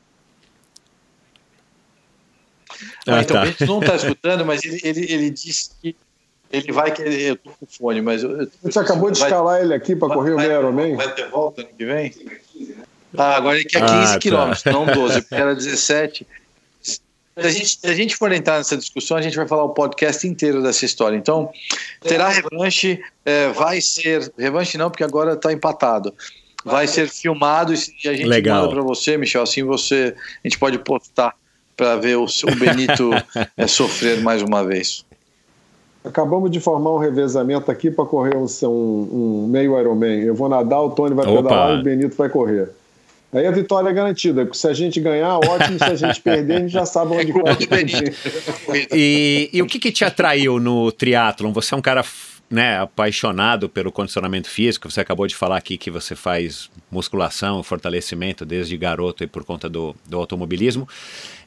[3.07, 3.41] Ah, então, tá.
[3.41, 5.95] o Benito não está escutando, mas ele, ele, ele disse que
[6.55, 7.21] ele vai querer.
[7.21, 8.23] Eu tô com fone, mas.
[8.23, 10.95] Eu, Você acabou de vai, escalar ele aqui para correr vai, o meio Ironman?
[10.95, 12.13] Vai ter volta ano que vem?
[13.17, 14.19] Ah, agora ele quer 15 ah, tá.
[14.19, 16.27] quilômetros, não 12, porque era 17.
[16.81, 16.99] Se
[17.35, 20.25] a, gente, se a gente for entrar nessa discussão, a gente vai falar o podcast
[20.25, 21.17] inteiro dessa história.
[21.17, 21.51] Então,
[22.01, 24.31] terá revanche, é, vai ser.
[24.37, 26.13] Revanche não, porque agora está empatado.
[26.63, 28.61] Vai ser filmado e a gente Legal.
[28.61, 29.43] manda para você, Michel.
[29.43, 31.35] Assim você, a gente pode postar
[31.75, 33.11] para ver o, o Benito
[33.57, 35.05] é, sofrer mais uma vez.
[36.05, 40.21] Acabamos de formar um revezamento aqui para correr um, um, meio Ironman.
[40.21, 42.69] Eu vou nadar, o Tony vai pedalar e o Benito vai correr.
[43.33, 46.55] Aí a vitória é garantida, porque se a gente ganhar, ótimo, se a gente perder,
[46.55, 51.51] a gente já sabe onde é e, e o que, que te atraiu no triatlon?
[51.51, 52.01] Você é um cara
[52.49, 58.45] né, apaixonado pelo condicionamento físico, você acabou de falar aqui que você faz musculação, fortalecimento
[58.45, 60.87] desde garoto e por conta do, do automobilismo.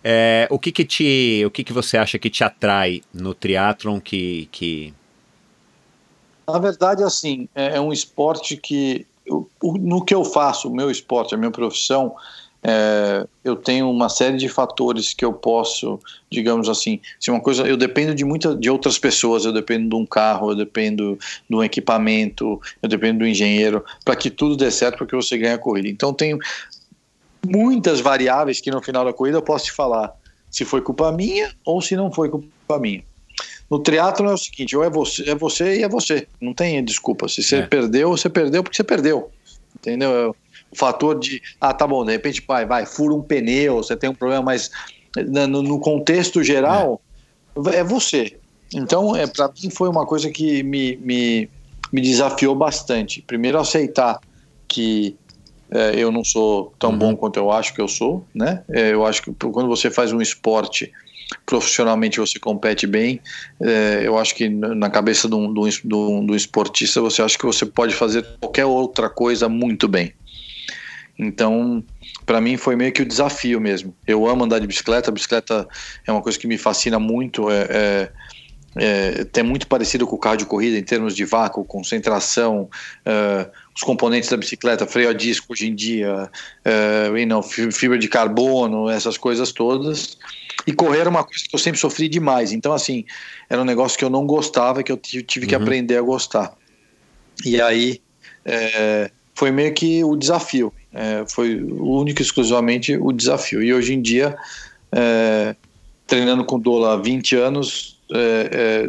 [0.03, 4.01] É, o que que te, o que que você acha que te atrai no triatlon
[4.01, 4.93] que, que...
[6.47, 9.07] Na verdade, assim, é, é um esporte que,
[9.63, 12.17] no que eu faço, o meu esporte, a minha profissão,
[12.63, 16.01] é, eu tenho uma série de fatores que eu posso,
[16.31, 19.95] digamos assim, se uma coisa, eu dependo de muita, de outras pessoas, eu dependo de
[19.95, 24.71] um carro, eu dependo de um equipamento, eu dependo do engenheiro, para que tudo dê
[24.71, 25.89] certo, para que você ganhe a corrida.
[25.89, 26.39] Então tenho
[27.47, 30.13] muitas variáveis que no final da corrida eu posso te falar
[30.51, 33.03] se foi culpa minha ou se não foi culpa minha.
[33.71, 36.83] No triatlo é o seguinte, ou é você, é você e é você, não tem
[36.83, 37.29] desculpa.
[37.29, 37.63] Se você é.
[37.67, 39.31] perdeu, você perdeu porque você perdeu,
[39.77, 40.35] entendeu?
[40.71, 44.11] O fator de, ah, tá bom, de repente, vai, vai, fura um pneu, você tem
[44.11, 44.71] um problema, mas
[45.17, 47.01] no, no contexto geral,
[47.73, 47.77] é.
[47.77, 48.37] é você.
[48.75, 51.49] Então, é, para mim foi uma coisa que me, me,
[51.93, 53.23] me desafiou bastante.
[53.23, 54.21] Primeiro, aceitar
[54.67, 55.17] que
[55.71, 56.99] é, eu não sou tão uhum.
[56.99, 58.63] bom quanto eu acho que eu sou, né?
[58.69, 60.93] É, eu acho que quando você faz um esporte
[61.45, 63.21] profissionalmente você compete bem,
[63.61, 65.61] é, eu acho que na cabeça de um, de,
[65.95, 70.13] um, de um esportista você acha que você pode fazer qualquer outra coisa muito bem.
[71.19, 71.83] Então,
[72.25, 73.95] para mim foi meio que o desafio mesmo.
[74.07, 75.67] Eu amo andar de bicicleta, a bicicleta
[76.07, 78.13] é uma coisa que me fascina muito, é, é,
[78.77, 82.71] é, é muito parecido com o carro de corrida em termos de vácuo, concentração,
[83.05, 86.31] é, os componentes da bicicleta, freio a disco hoje em dia,
[86.65, 90.17] é, não, fibra de carbono, essas coisas todas.
[90.67, 92.53] E correr era uma coisa que eu sempre sofri demais.
[92.53, 93.05] Então, assim,
[93.49, 95.63] era um negócio que eu não gostava, que eu tive que uhum.
[95.63, 96.53] aprender a gostar.
[97.45, 98.01] E aí
[98.45, 100.73] é, foi meio que o desafio.
[100.93, 103.63] É, foi único e exclusivamente o desafio.
[103.63, 104.37] E hoje em dia,
[104.93, 105.55] é,
[106.07, 108.89] treinando com Dola há 20 anos, é,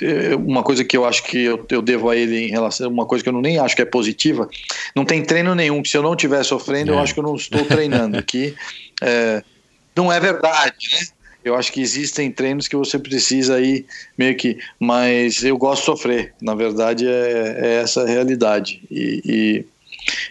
[0.00, 2.88] é, é, uma coisa que eu acho que eu, eu, devo a ele em relação
[2.88, 4.48] uma coisa que eu não, nem acho que é positiva,
[4.96, 7.02] não tem treino nenhum que se eu não estiver sofrendo, eu é.
[7.02, 8.54] acho que eu não estou treinando, que
[9.94, 11.06] não é verdade, né?
[11.44, 13.84] Eu acho que existem treinos que você precisa aí
[14.16, 16.34] meio que, mas eu gosto de sofrer.
[16.40, 18.82] Na verdade, é, é essa a realidade.
[18.90, 19.66] E, e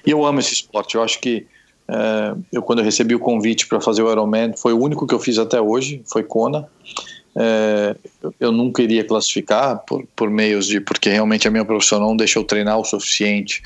[0.05, 0.95] e eu amo esse esporte.
[0.95, 1.45] Eu acho que
[1.87, 5.13] é, eu quando eu recebi o convite para fazer o Ironman, foi o único que
[5.13, 6.67] eu fiz até hoje, foi Kona.
[7.35, 7.95] É,
[8.39, 12.43] eu nunca iria classificar por, por meios de porque realmente a minha profissão não deixou
[12.43, 13.63] treinar o suficiente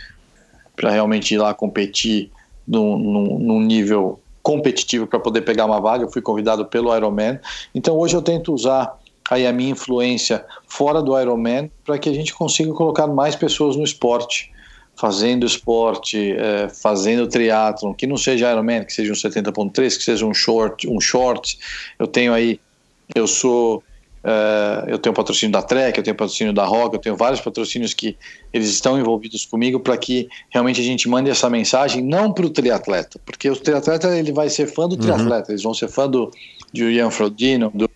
[0.75, 2.31] para realmente ir lá competir
[2.67, 6.05] num, nível competitivo para poder pegar uma vaga.
[6.05, 7.39] Eu fui convidado pelo Ironman.
[7.75, 8.97] Então hoje eu tento usar
[9.29, 13.75] aí a minha influência fora do Ironman para que a gente consiga colocar mais pessoas
[13.75, 14.51] no esporte,
[14.97, 20.25] fazendo esporte, é, fazendo triatlon, que não seja Ironman, que seja um 70.3, que seja
[20.25, 21.57] um short, um short.
[21.99, 22.59] Eu tenho aí,
[23.15, 23.83] eu sou
[24.27, 27.93] Uh, eu tenho patrocínio da Trek, eu tenho patrocínio da Rock, eu tenho vários patrocínios
[27.93, 28.17] que
[28.51, 32.49] eles estão envolvidos comigo para que realmente a gente mande essa mensagem não para o
[32.49, 35.01] triatleta, porque o triatleta ele vai ser fã do uhum.
[35.01, 35.53] triatleta, uhum.
[35.53, 36.29] eles vão ser fã do,
[36.73, 37.89] do Ian Frodino, do,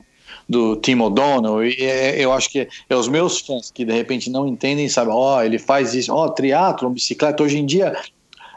[0.52, 4.30] do Tim O'Donnell, e é, eu acho que é os meus fãs que de repente
[4.30, 7.96] não entendem, sabem, ó, oh, ele faz isso, ó, oh, triatlon, bicicleta, hoje em dia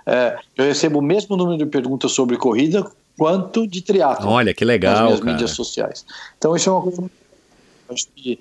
[0.04, 2.84] é, eu recebo o mesmo número de perguntas sobre corrida
[3.16, 4.28] quanto de triatlo.
[4.28, 5.32] Olha, que legal, nas minhas cara.
[5.32, 6.04] mídias sociais.
[6.36, 7.10] Então isso é uma coisa
[7.88, 8.38] Acho que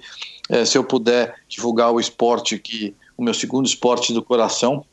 [0.49, 4.84] é, se eu puder divulgar o esporte, que o meu segundo esporte do coração,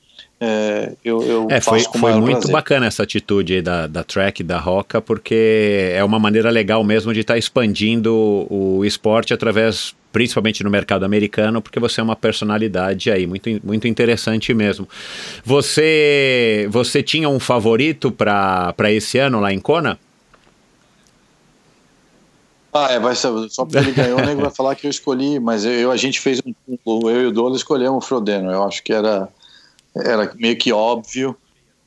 [0.43, 2.53] é, eu, eu é, foi, foi muito prazer.
[2.53, 7.13] bacana essa atitude aí da, da track, da roca, porque é uma maneira legal mesmo
[7.13, 12.17] de estar tá expandindo o, esporte através, principalmente no mercado americano, porque você é uma
[12.17, 14.89] personalidade aí, muito, muito interessante mesmo.
[15.45, 19.99] Você, você tinha um favorito para esse ano lá em Kona?
[22.73, 25.39] Ah, é, vai ser, só porque ele ganhou, o nego vai falar que eu escolhi,
[25.39, 26.55] mas eu, a gente fez um.
[27.11, 28.51] Eu e o Dola escolhemos o Frodeno.
[28.51, 29.29] Eu acho que era,
[29.97, 31.37] era meio que óbvio.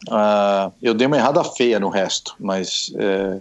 [0.09, 3.39] Uh, eu dei uma errada feia no resto, mas é,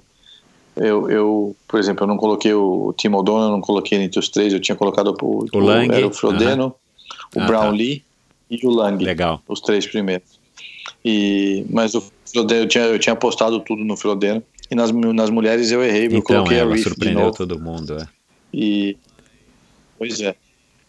[0.77, 4.53] eu, eu, por exemplo, eu não coloquei o Tim O'Donnell, não coloquei entre os três,
[4.53, 7.41] eu tinha colocado o, o, Lang, era o Frodeno, uh -huh.
[7.41, 8.05] o ah, Brownlee tá.
[8.51, 9.05] e o Lang.
[9.05, 9.43] Legal.
[9.49, 10.41] Os três primeiros.
[11.05, 14.43] E, mas o Frodeno, eu tinha, eu tinha apostado tudo no Frodeno.
[14.71, 17.99] E nas, nas mulheres eu errei, então, eu coloquei é, a Reef surpreendeu todo mundo,
[17.99, 18.07] é.
[18.55, 18.97] E,
[19.99, 20.35] pois é.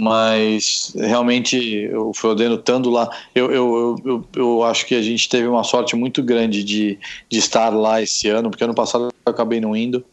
[0.03, 5.47] Mas realmente o Frodeno estando lá, eu, eu, eu, eu, acho que a gente teve
[5.47, 6.99] uma sorte muito grande de,
[7.29, 10.03] de estar lá esse ano, porque ano passado eu acabei não indo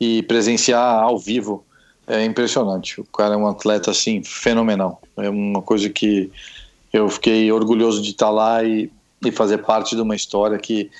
[0.00, 1.64] e presenciar ao vivo
[2.08, 3.00] é impressionante.
[3.00, 5.00] O cara é um atleta assim fenomenal.
[5.16, 6.30] É uma coisa que
[6.92, 8.90] eu fiquei orgulhoso de estar lá e,
[9.24, 10.90] e fazer parte de uma história que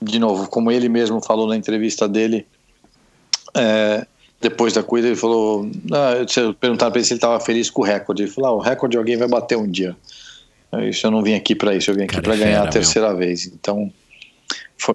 [0.00, 2.44] de novo, como ele mesmo falou na entrevista dele,
[3.54, 4.06] é,
[4.42, 7.80] depois da corrida, ele falou: ah, se perguntaram para ele se ele estava feliz com
[7.80, 8.24] o recorde.
[8.24, 9.96] Ele falou: ah, o recorde alguém vai bater um dia.
[10.88, 13.08] Isso eu não vim aqui para isso, eu vim aqui para é ganhar a terceira
[13.08, 13.18] meu.
[13.18, 13.46] vez.
[13.46, 13.92] Então,
[14.76, 14.94] foi,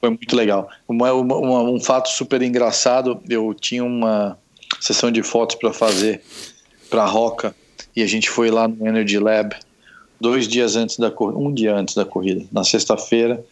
[0.00, 0.68] foi muito legal.
[0.88, 4.36] Uma, uma, um fato super engraçado: eu tinha uma
[4.80, 6.20] sessão de fotos para fazer
[6.90, 7.54] para a Roca
[7.94, 9.54] e a gente foi lá no Energy Lab
[10.20, 13.42] dois dias antes da corrida, um dia antes da corrida, na sexta-feira.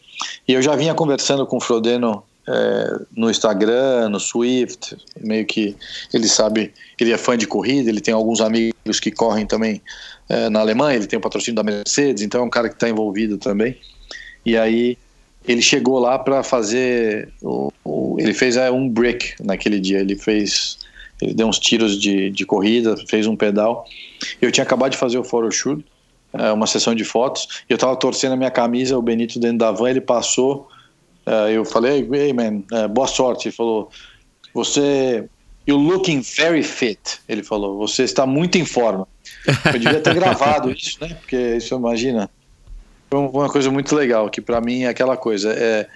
[0.46, 5.76] E eu já vinha conversando com o Frodeno é, no Instagram, no Swift, meio que
[6.12, 9.82] ele sabe, ele é fã de corrida, ele tem alguns amigos que correm também
[10.30, 12.88] é, na Alemanha, ele tem o patrocínio da Mercedes, então é um cara que está
[12.88, 13.76] envolvido também.
[14.46, 14.96] E aí
[15.46, 20.16] ele chegou lá para fazer, o, o, ele fez é, um break naquele dia, ele
[20.16, 20.78] fez,
[21.20, 23.86] ele deu uns tiros de, de corrida, fez um pedal.
[24.40, 25.84] Eu tinha acabado de fazer o photoshoot,
[26.32, 29.58] é, uma sessão de fotos, e eu tava torcendo a minha camisa, o Benito dentro
[29.58, 30.66] da van, ele passou,
[31.50, 33.90] eu falei, hey man, uh, boa sorte, ele falou,
[34.54, 35.24] você,
[35.66, 39.06] you looking very fit, ele falou, você está muito em forma.
[39.72, 42.30] Eu devia ter gravado isso, né, porque isso, imagina,
[43.10, 45.86] foi uma coisa muito legal, que para mim é aquela coisa, é,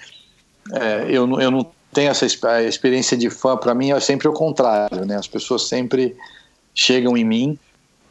[0.73, 5.05] é, eu, eu não tenho essa experiência de fã, para mim é sempre o contrário,
[5.05, 6.17] né, as pessoas sempre
[6.75, 7.59] chegam em mim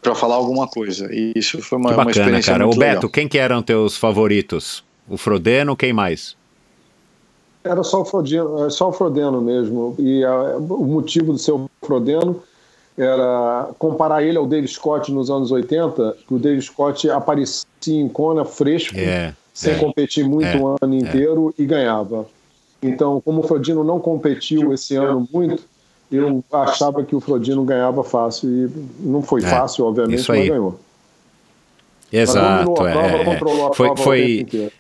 [0.02, 1.08] para falar alguma coisa.
[1.14, 2.66] E isso foi uma, que bacana, uma experiência cara.
[2.66, 3.10] muito o Beto, legal.
[3.10, 4.84] quem que eram teus favoritos?
[5.08, 6.36] O Frodeno, quem mais?
[7.64, 9.96] Era só o Frodeno, é, só o Frodeno mesmo.
[10.00, 12.42] E a, o motivo do seu Frodeno
[12.98, 18.08] era comparar ele ao Dave Scott nos anos 80, que o Dave Scott aparecia em
[18.08, 22.26] Kona fresco, é, sem é, competir muito é, o ano inteiro e ganhava.
[22.82, 25.64] Então, como o Frodeno não competiu esse ano muito,
[26.12, 30.80] eu achava que o Frodino ganhava fácil e não foi é, fácil, obviamente, mas ganhou.
[32.12, 33.74] Exato, prova, é.
[33.74, 34.72] foi, foi...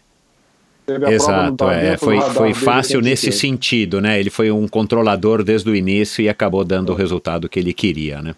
[0.88, 1.98] Exato, é.
[1.98, 3.40] Foi, foi fácil nesse inteiro.
[3.40, 4.20] sentido, né?
[4.20, 8.22] Ele foi um controlador desde o início e acabou dando o resultado que ele queria,
[8.22, 8.36] né?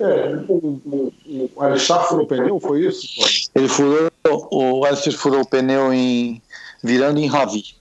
[0.00, 3.06] É, o, o, o furou o pneu, foi isso?
[3.54, 4.10] Ele furou,
[4.50, 6.42] o Alistar furou o pneu em,
[6.82, 7.76] virando em Ravi.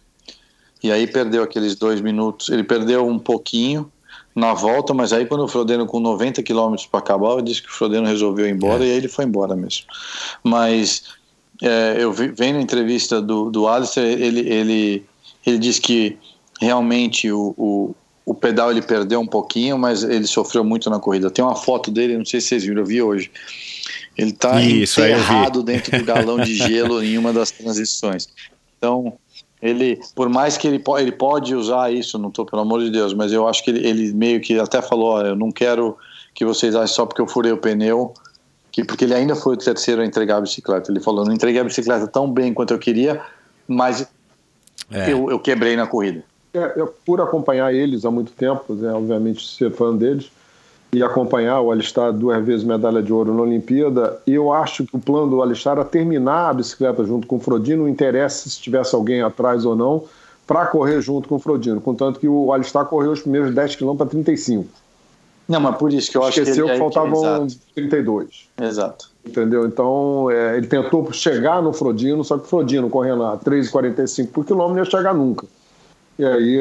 [0.84, 2.50] E aí perdeu aqueles dois minutos.
[2.50, 3.92] Ele perdeu um pouquinho
[4.36, 7.70] na volta, mas aí quando o Frodeno com 90 km para acabar, eu disse que
[7.70, 8.88] o Frodeno resolveu ir embora é.
[8.88, 9.86] e aí ele foi embora mesmo.
[10.44, 11.04] Mas
[11.62, 15.06] é, eu vi, vendo a entrevista do, do Alistair, ele, ele,
[15.46, 16.18] ele disse que
[16.60, 21.30] realmente o, o, o, pedal ele perdeu um pouquinho, mas ele sofreu muito na corrida.
[21.30, 23.32] Tem uma foto dele, não sei se vocês viram, eu vi hoje.
[24.18, 28.28] Ele está enterrado dentro do galão de gelo em uma das transições.
[28.78, 29.14] Então,
[29.62, 32.90] Ele, por mais que ele, po- ele pode usar isso, não tô, pelo amor de
[32.90, 35.96] Deus, mas eu acho que ele, ele meio que até falou, ó, eu não quero
[36.34, 38.14] que vocês achem só porque eu furei o pneu,
[38.72, 40.92] que, porque ele ainda foi o terceiro a entregar a bicicleta.
[40.92, 43.22] Ele falou, não entreguei a bicicleta tão bem quanto eu queria,
[43.68, 44.08] mas
[44.90, 45.12] É.
[45.14, 46.24] eu, eu quebrei na corrida.
[46.54, 50.32] É, eu, por acompanhar eles há muito tempo, né, obviamente ser fã deles,
[50.94, 55.00] e acompanhar o Alistar duas vezes medalha de ouro na Olimpíada, eu acho que o
[55.00, 58.94] plano do Alistar era terminar a bicicleta junto com o Frodino, não interessa se tivesse
[58.94, 60.04] alguém atrás ou não,
[60.46, 61.80] para correr junto com o Frodino.
[61.80, 64.68] Contanto que o Alistar correu os primeiros 10 km para 35.
[65.48, 68.50] Não, mas por isso que eu acho Esqueceu que, que, ele, faltavam Exato, 32.
[68.62, 69.12] exato.
[69.26, 69.66] Entendeu?
[69.66, 74.46] Então, é, ele tentou chegar no Frodino, só que o Frodino correndo a 3,45 por
[74.46, 75.46] quilômetro não ia chegar nunca.
[76.20, 76.60] E aí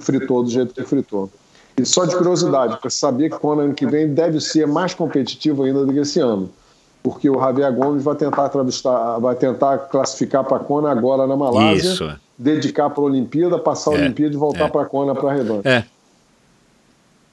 [0.00, 1.30] fritou do jeito que fritou.
[1.76, 5.64] E só de curiosidade, para saber que o ano que vem deve ser mais competitivo
[5.64, 6.48] ainda do que esse ano.
[7.02, 11.36] Porque o Javier Gomes vai tentar, atravessar- vai tentar classificar para a Kona agora na
[11.36, 12.18] Malásia, Isso.
[12.38, 14.68] dedicar para a Olimpíada, passar a É, Olimpíada e voltar é.
[14.68, 15.68] para a Kona para a revanche.
[15.68, 15.84] É.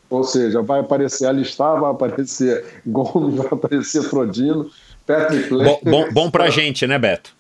[0.09, 4.69] Ou seja, vai aparecer Alistar, vai aparecer Gomes, vai aparecer Frodino,
[5.07, 5.79] Patrick Bom, Lane.
[5.85, 7.33] bom, bom pra gente, né, Beto?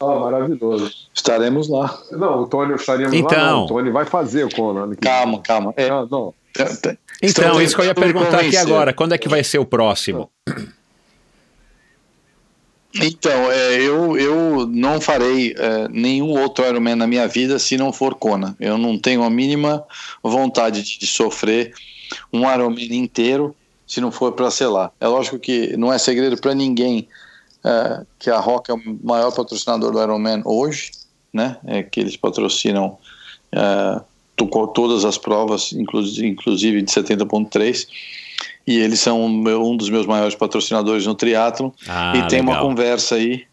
[0.00, 0.92] Ah, maravilhoso.
[1.14, 1.98] Estaremos lá.
[2.12, 3.46] Não, o Tony estaríamos lá, Então.
[3.46, 3.64] não.
[3.64, 4.94] O Tony vai fazer o Conan.
[4.96, 5.72] Calma, calma.
[5.76, 6.34] É, Ah, não.
[6.56, 8.92] Então, Estamos isso que eu ia perguntar aqui agora.
[8.92, 10.30] Quando é que vai ser o próximo?
[12.94, 17.92] Então, é, eu, eu não farei é, nenhum outro Ironman na minha vida se não
[17.92, 18.54] for Kona.
[18.60, 19.84] Eu não tenho a mínima
[20.22, 21.74] vontade de, de sofrer
[22.32, 24.92] um Ironman inteiro se não for para sei lá.
[25.00, 27.08] É lógico que não é segredo para ninguém
[27.64, 30.90] é, que a Rock é o maior patrocinador do Ironman hoje,
[31.32, 31.56] né?
[31.66, 32.98] É que eles patrocinam
[33.52, 34.00] é,
[34.36, 37.86] to- todas as provas, inclusive, de 70.3.
[38.66, 42.68] E eles são um dos meus maiores patrocinadores no triatlon Ah, e tem uma legal.
[42.68, 43.44] conversa aí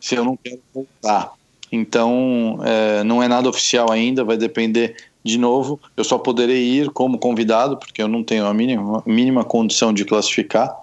[0.00, 1.32] se eu não quero voltar.
[1.70, 5.78] Então, é, não é nada oficial ainda, vai depender de novo.
[5.96, 10.04] Eu só poderei ir como convidado, porque eu não tenho a mínima, mínima condição de
[10.04, 10.74] classificar.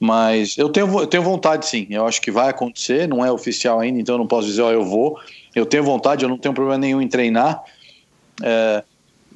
[0.00, 3.80] Mas eu tenho, eu tenho vontade sim, eu acho que vai acontecer, não é oficial
[3.80, 5.18] ainda, então eu não posso dizer, ó, eu vou.
[5.54, 7.62] Eu tenho vontade, eu não tenho problema nenhum em treinar.
[8.42, 8.84] É,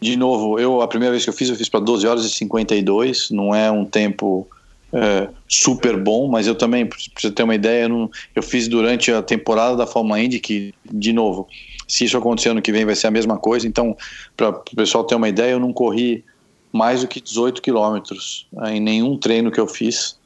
[0.01, 2.31] de novo, eu a primeira vez que eu fiz, eu fiz para 12 horas e
[2.31, 4.49] 52, não é um tempo
[4.95, 8.69] é, super bom, mas eu também, para você ter uma ideia, eu, não- eu fiz
[8.69, 11.49] durante a temporada da Fórmula Indy, que, de novo,
[11.89, 13.97] se isso acontecer ano que vem vai ser a mesma coisa, então,
[14.37, 16.25] para o pessoal ter uma ideia, eu não corri
[16.73, 20.17] mais do que 18 quilômetros em nenhum treino que eu fiz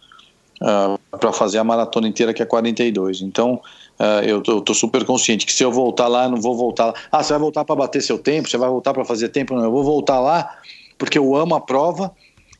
[0.58, 3.22] para fazer a maratona inteira, que é 42.
[3.22, 3.60] Então,
[3.98, 6.86] ah, eu, tô, eu tô super consciente que se eu voltar lá, não vou voltar
[6.86, 6.94] lá.
[7.10, 8.48] Ah, você vai voltar para bater seu tempo?
[8.48, 9.54] Você vai voltar para fazer tempo?
[9.54, 10.56] Não, eu vou voltar lá
[10.98, 12.12] porque eu amo a prova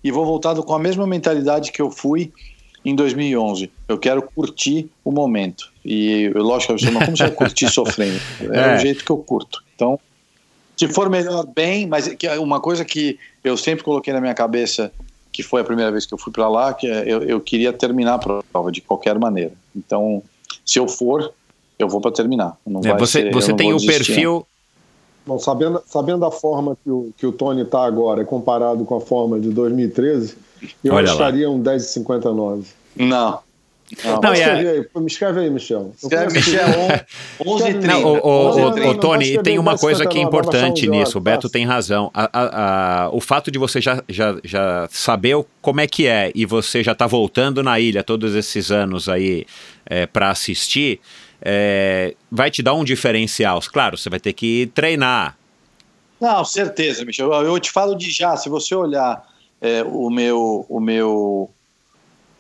[0.03, 2.33] e vou voltar com a mesma mentalidade que eu fui
[2.85, 3.71] em 2011.
[3.89, 5.73] Eu quero curtir o momento.
[5.85, 8.21] E, lógico, eu não como você vai curtir sofrendo.
[8.53, 8.77] É, É.
[8.77, 9.63] o jeito que eu curto.
[9.75, 9.99] Então,
[10.77, 14.93] se for melhor, bem, mas é uma coisa que eu sempre coloquei na minha cabeça,
[15.37, 17.71] que foi a primeira vez que eu fui para lá, que é, eu, eu queria
[17.71, 19.53] terminar a prova de qualquer maneira.
[19.77, 20.23] Então,
[20.65, 21.31] se eu for,
[21.79, 22.57] eu vou para terminar.
[22.67, 24.07] Não É, vai você ser- você não tem o desistir, não.
[24.07, 24.47] perfil.
[25.27, 29.01] Bom, sabendo, sabendo a forma que o, que o Tony está agora, comparado com a
[29.01, 30.37] forma de 2013,
[30.83, 31.13] eu Olha lá.
[31.13, 32.63] estaria um 10,59.
[32.97, 33.41] Não.
[34.05, 34.21] Não.
[34.21, 35.81] Não, é- escrever aí, me escreve aí, Michel.
[35.81, 36.67] Eu Escreve, Michel,
[37.47, 37.87] 11 e 30.
[37.87, 38.89] Não, o, o, 11 o- 30.
[38.91, 41.19] o Tony, tem uma coisa que é importante 11 horas, nisso.
[41.19, 42.11] O Beto tem razão.
[42.13, 46.33] A- a- a- o fato de você já, já, já saber como é que é
[46.35, 49.47] e você já tá voltando na ilha todos esses anos aí
[50.13, 50.99] para assistir,
[51.41, 53.61] é, vai te dar um diferencial.
[53.73, 55.37] Claro, você vai ter que treinar.
[56.21, 57.33] Não, certeza, Michel.
[57.33, 58.37] Eu eu te falo de já.
[58.37, 59.23] Se você olhar
[59.61, 61.51] é, o meu, o meu,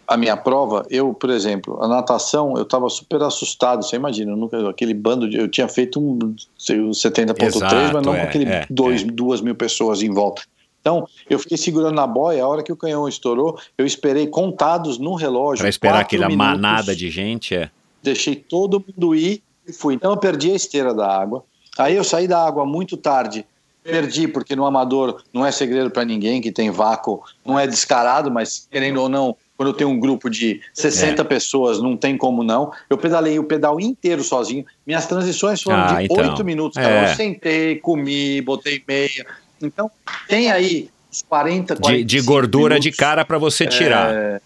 [0.06, 3.84] a minha prova, eu, por exemplo, a natação, eu estava super assustado.
[3.84, 8.06] Você imagina, eu nunca, aquele bando de, eu tinha feito um um 70.3, Exato, mas
[8.06, 9.04] não é, com aquele é, dois, é.
[9.06, 10.42] duas mil pessoas em volta.
[10.80, 12.44] Então, eu fiquei segurando na boia.
[12.44, 15.62] A hora que o canhão estourou, eu esperei contados no relógio.
[15.62, 17.56] Para esperar aquela minutos manada de gente.
[17.56, 17.70] É.
[18.00, 19.94] deixei todo mundo ir e fui.
[19.94, 21.44] Então eu perdi a esteira da água.
[21.76, 23.44] Aí eu saí da água muito tarde.
[23.82, 28.30] Perdi, porque no amador não é segredo para ninguém que tem vácuo, não é descarado,
[28.30, 32.42] mas querendo ou não, quando eu tenho um grupo de 60 pessoas, não tem como
[32.42, 32.72] não.
[32.90, 34.64] Eu pedalei o pedal inteiro sozinho.
[34.86, 36.16] Minhas transições foram Ah, de então.
[36.16, 36.76] 8 minutos.
[36.76, 37.04] É.
[37.04, 39.26] Eu sentei, comi, botei meia.
[39.62, 39.90] Então,
[40.28, 44.14] tem aí os 40, De, 45 de gordura de minutos cara para você tirar.
[44.14, 44.40] É,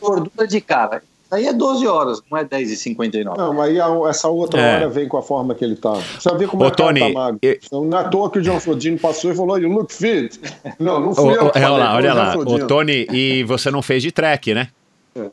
[0.00, 1.02] gordura de cara.
[1.32, 3.38] Aí é 12 horas, não é 10 e 59.
[3.38, 3.78] Não, mas aí
[4.10, 4.76] essa outra É.
[4.76, 5.92] hora vem com a forma que ele tá.
[5.94, 7.38] Você vai ver como Ô, é que o cara Tony, tá magro.
[7.42, 9.90] eu- Então, Não é à toa que o John Frodino passou e falou, you look
[9.92, 10.38] fit.
[10.78, 12.54] Não, não fui eu ô, que é, falei, olha lá, olha o lá.
[12.64, 14.68] Ô, Tony, e você não fez de track, né?
[15.16, 15.30] É.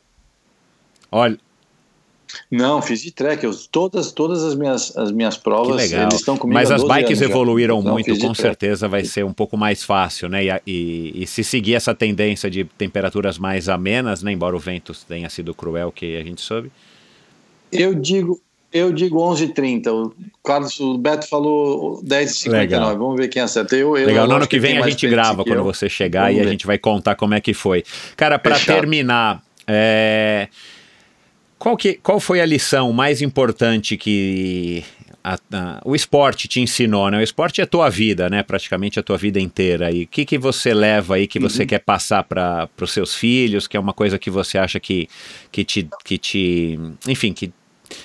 [1.11, 1.37] Olha.
[2.49, 3.43] Não, fiz de track.
[3.43, 7.81] Eu, todas, todas as minhas, as minhas provas, eles estão comigo Mas as bikes evoluíram
[7.81, 7.91] já.
[7.91, 10.43] muito, com certeza vai ser um pouco mais fácil, né?
[10.45, 14.31] E, e, e, se seguir essa tendência de temperaturas mais amenas, né?
[14.31, 16.71] embora o vento tenha sido cruel, que a gente soube.
[17.71, 18.39] Eu digo,
[18.71, 19.87] eu digo 11h30.
[19.87, 20.13] O
[20.43, 22.97] Carlos, o Beto falou 10h59.
[22.97, 23.75] Vamos ver quem acerta.
[23.75, 25.63] Eu, eu, Legal, no ano que vem a gente grava quando eu.
[25.63, 26.47] você chegar Vamos e ver.
[26.47, 27.83] a gente vai contar como é que foi.
[28.15, 30.47] Cara, para terminar, é...
[31.59, 34.83] qual, que, qual foi a lição mais importante que
[35.23, 37.19] a, a, o esporte te ensinou, né?
[37.19, 38.41] O esporte é a tua vida, né?
[38.41, 39.91] Praticamente a tua vida inteira.
[39.91, 41.67] E o que, que você leva aí, que você uhum.
[41.67, 45.07] quer passar para os seus filhos, que é uma coisa que você acha que,
[45.51, 46.79] que, te, que te.
[47.05, 47.51] Enfim, que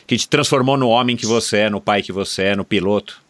[0.07, 3.22] que te transformou no homem que você é, no pai que você é, no piloto?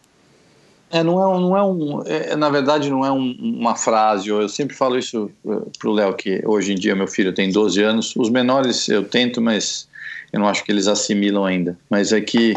[0.89, 4.47] É, não é, não é um, é, na verdade não é um, uma frase, eu
[4.47, 8.13] sempre falo isso eh, pro Léo, que hoje em dia meu filho tem 12 anos,
[8.15, 9.87] os menores eu tento, mas
[10.35, 12.53] eu não acho que eles assimilam ainda, mas é que,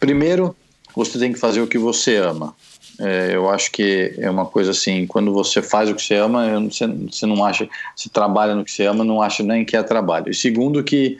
[0.00, 0.54] primeiro,
[0.96, 2.56] você tem que fazer o que você ama,
[2.98, 6.58] é, eu acho que é uma coisa assim, quando você faz o que você ama,
[6.68, 9.82] você, você não acha, se trabalha no que você ama, não acha nem que é
[9.84, 10.30] trabalho.
[10.30, 11.18] E segundo que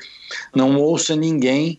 [0.53, 1.79] não ouça ninguém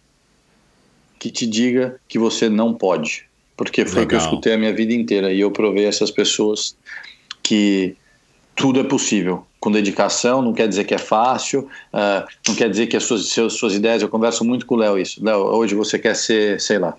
[1.19, 3.25] que te diga que você não pode,
[3.57, 5.33] porque foi o que eu escutei a minha vida inteira.
[5.33, 6.77] E eu provei essas pessoas
[7.41, 7.97] que
[8.55, 12.87] tudo é possível com dedicação, não quer dizer que é fácil, uh, não quer dizer
[12.87, 15.73] que as suas, suas, suas ideias, eu converso muito com o Léo isso, Léo, hoje
[15.73, 16.95] você quer ser, sei lá,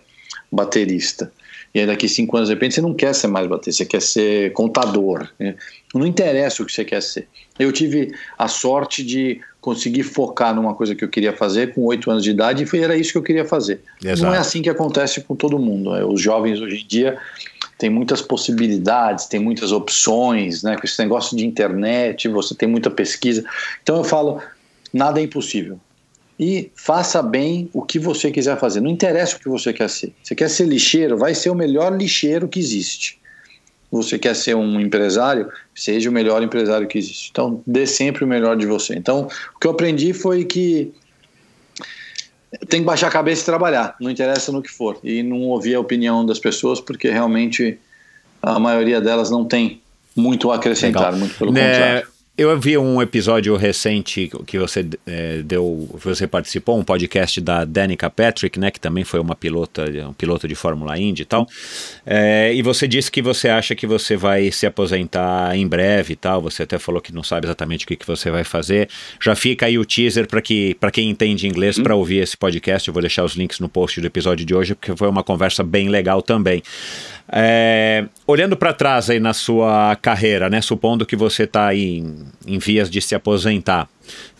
[0.50, 1.32] baterista,
[1.74, 4.02] e aí daqui cinco anos, de repente, você não quer ser mais baterista, você quer
[4.02, 5.54] ser contador, né?
[5.94, 7.28] não interessa o que você quer ser.
[7.58, 12.10] Eu tive a sorte de conseguir focar numa coisa que eu queria fazer com oito
[12.10, 13.80] anos de idade e foi, era isso que eu queria fazer.
[14.02, 14.22] Exato.
[14.22, 15.92] Não é assim que acontece com todo mundo.
[15.92, 16.04] Né?
[16.04, 17.18] Os jovens hoje em dia
[17.78, 20.76] têm muitas possibilidades, têm muitas opções, né?
[20.76, 23.44] com esse negócio de internet, você tem muita pesquisa.
[23.82, 24.42] Então eu falo,
[24.92, 25.80] nada é impossível.
[26.38, 28.80] E faça bem o que você quiser fazer.
[28.80, 30.12] Não interessa o que você quer ser.
[30.22, 33.18] Você quer ser lixeiro, vai ser o melhor lixeiro que existe
[33.90, 37.30] você quer ser um empresário, seja o melhor empresário que existe.
[37.30, 38.94] Então, dê sempre o melhor de você.
[38.94, 40.92] Então, o que eu aprendi foi que
[42.68, 44.98] tem que baixar a cabeça e trabalhar, não interessa no que for.
[45.02, 47.78] E não ouvir a opinião das pessoas, porque realmente
[48.42, 49.80] a maioria delas não tem
[50.16, 51.18] muito a acrescentar, Legal.
[51.18, 52.08] muito pelo né, contrário.
[52.38, 58.08] Eu vi um episódio recente que você é, deu, você participou, um podcast da Danica
[58.08, 61.48] Patrick, né, que também foi uma pilota, um piloto de Fórmula Indy e tal.
[62.06, 66.16] É, e você disse que você acha que você vai se aposentar em breve e
[66.16, 66.40] tal.
[66.42, 68.88] Você até falou que não sabe exatamente o que, que você vai fazer.
[69.20, 72.86] Já fica aí o teaser para que para quem entende inglês para ouvir esse podcast.
[72.86, 75.64] Eu vou deixar os links no post do episódio de hoje porque foi uma conversa
[75.64, 76.62] bem legal também.
[77.30, 82.58] É, olhando para trás aí na sua carreira, né, supondo que você está em, em,
[82.58, 83.86] vias de se aposentar,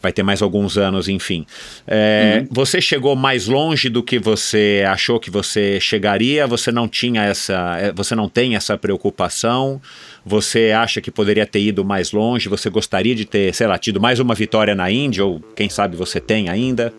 [0.00, 1.44] vai ter mais alguns anos, enfim.
[1.86, 2.48] É, uhum.
[2.50, 6.46] Você chegou mais longe do que você achou que você chegaria?
[6.46, 9.80] Você não tinha essa, é, você não tem essa preocupação?
[10.24, 12.48] Você acha que poderia ter ido mais longe?
[12.48, 15.26] Você gostaria de ter, sei lá, tido mais uma vitória na Índia?
[15.26, 16.92] Ou quem sabe você tem ainda?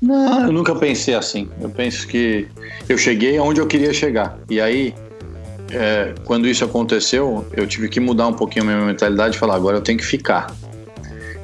[0.00, 1.48] Não, eu nunca pensei assim.
[1.60, 2.46] Eu penso que
[2.88, 4.38] eu cheguei aonde eu queria chegar.
[4.48, 4.94] E aí,
[5.70, 9.54] é, quando isso aconteceu, eu tive que mudar um pouquinho a minha mentalidade e falar:
[9.54, 10.54] agora eu tenho que ficar.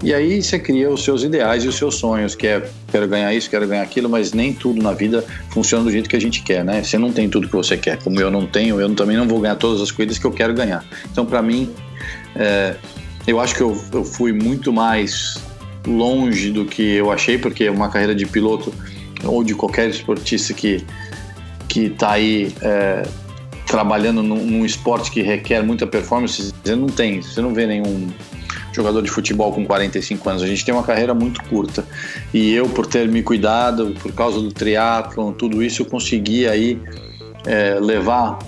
[0.02, 3.32] E aí você cria os seus ideais e os seus sonhos, que é quero ganhar
[3.32, 6.42] isso, quero ganhar aquilo, mas nem tudo na vida funciona do jeito que a gente
[6.42, 6.82] quer, né?
[6.82, 9.40] Você não tem tudo que você quer, como eu não tenho, eu também não vou
[9.40, 10.84] ganhar todas as coisas que eu quero ganhar.
[11.10, 11.72] Então, para mim,
[12.34, 12.74] é,
[13.28, 15.40] eu acho que eu, eu fui muito mais
[15.86, 18.72] longe do que eu achei, porque uma carreira de piloto
[19.24, 20.84] ou de qualquer esportista que
[21.68, 23.02] que está aí é,
[23.66, 28.10] trabalhando num, num, esporte que requer muita performance, você não tem, você não vê nenhum
[28.74, 30.42] jogador de futebol com 45 anos.
[30.42, 31.86] A gente tem uma carreira muito curta
[32.34, 36.78] e eu, por ter me cuidado, por causa do triatlon, tudo isso, eu consegui aí
[37.46, 38.38] é, levar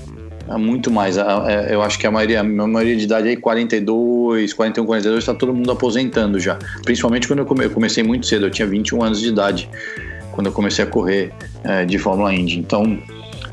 [0.59, 1.17] muito mais.
[1.17, 5.35] É, eu acho que a maioria, a maioria de idade aí, 42, 41, 42, está
[5.35, 6.59] todo mundo aposentando já.
[6.85, 9.69] Principalmente quando eu comecei muito cedo, eu tinha 21 anos de idade
[10.33, 11.33] quando eu comecei a correr
[11.63, 12.59] é, de Fórmula Indy.
[12.59, 12.99] Então,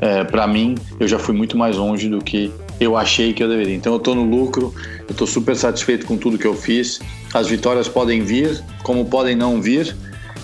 [0.00, 3.48] é, para mim, eu já fui muito mais longe do que eu achei que eu
[3.48, 3.74] deveria.
[3.74, 4.74] Então, eu estou no lucro,
[5.08, 7.00] eu estou super satisfeito com tudo que eu fiz.
[7.32, 9.94] As vitórias podem vir, como podem não vir.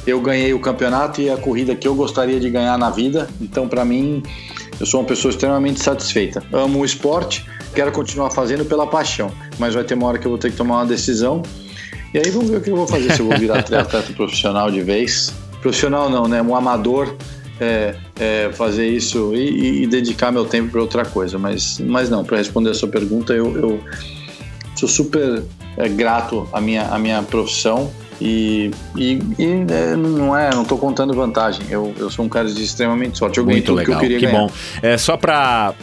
[0.06, 3.28] Eu ganhei o campeonato e a corrida que eu gostaria de ganhar na vida.
[3.40, 4.22] Então, para mim,
[4.80, 6.42] eu sou uma pessoa extremamente satisfeita.
[6.52, 10.30] Amo o esporte, quero continuar fazendo pela paixão, mas vai ter uma hora que eu
[10.30, 11.42] vou ter que tomar uma decisão.
[12.14, 14.70] E aí vamos ver o que eu vou fazer, se eu vou virar atleta profissional
[14.70, 15.32] de vez.
[15.60, 16.40] Profissional não, né?
[16.40, 17.14] Um amador,
[17.60, 21.38] é, é, fazer isso e, e, dedicar meu tempo para outra coisa.
[21.38, 23.80] Mas, mas não, para responder a sua pergunta, eu, eu
[24.76, 25.42] sou super
[25.76, 30.76] é, grato à minha, à minha profissão E, e, e é, não é, não tô
[30.76, 31.62] contando vantagem.
[31.70, 33.38] Eu, eu sou um cara de extremamente sorte.
[33.38, 34.38] Eu ganhei Muito tudo que eu legal, queria que ganhar.
[34.40, 34.50] bom.
[34.82, 35.16] É, só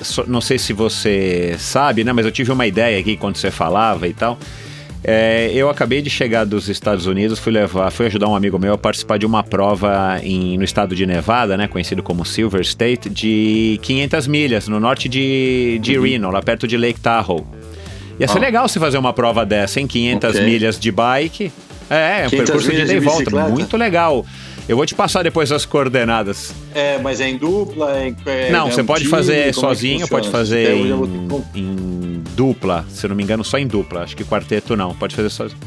[0.02, 2.12] só- não sei se você sabe, né?
[2.12, 4.38] Mas eu tive uma ideia aqui quando você falava e tal.
[5.08, 8.74] É, eu acabei de chegar dos Estados Unidos, fui levar, fui ajudar um amigo meu
[8.74, 13.08] a participar de uma prova em- no estado de Nevada, né, conhecido como Silver State,
[13.12, 17.44] de 500 milhas no norte de, de Reno, lá perto de Lake Tahoe.
[18.20, 18.42] Ia ser Ah.
[18.42, 20.44] legal você fazer uma prova dessa, em 500 Ok.
[20.44, 21.52] milhas de bike.
[21.90, 23.50] É, é um 500 percurso de ida e volta, bicicleta?
[23.50, 24.26] muito legal.
[24.68, 26.52] Eu vou te passar depois as coordenadas.
[26.74, 27.98] É, mas é em dupla?
[28.00, 29.12] É, em- é- Não, é você um pode time?
[29.12, 30.92] fazer é sozinho, pode fazer Até em,
[31.28, 31.44] vou
[32.36, 34.02] dupla, se não me engano, só em dupla.
[34.02, 35.60] Acho que quarteto não, pode fazer sozinho.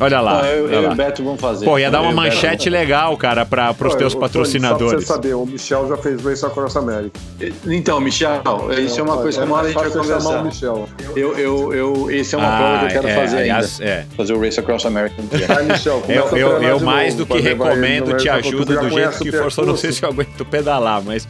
[0.00, 0.42] Olha lá.
[0.42, 0.92] Não, eu, olha eu e lá.
[0.92, 1.64] o Beto vamos fazer.
[1.64, 4.18] Pô, ia dar Eu uma e manchete legal, cara, para os teus ô, Tony, Só
[4.18, 5.00] pra patrocinadores.
[5.02, 7.20] você saber, o Michel já fez Race Across America.
[7.66, 8.42] Então, Michel,
[8.84, 10.44] isso é uma coisa que uma hora a gente vai fácil chamar o conversar.
[10.44, 10.88] Michel.
[11.14, 13.92] Eu, eu, eu, esse é uma prova que eu quero é, fazer aliás, ainda.
[13.92, 14.06] é.
[14.16, 15.46] Fazer o Race Across America dia.
[15.46, 19.52] Vai, Michel, Eu, eu, eu mais do que recomendo, te ajudo do jeito que for,
[19.52, 21.26] só não sei se eu aguento pedalar, mas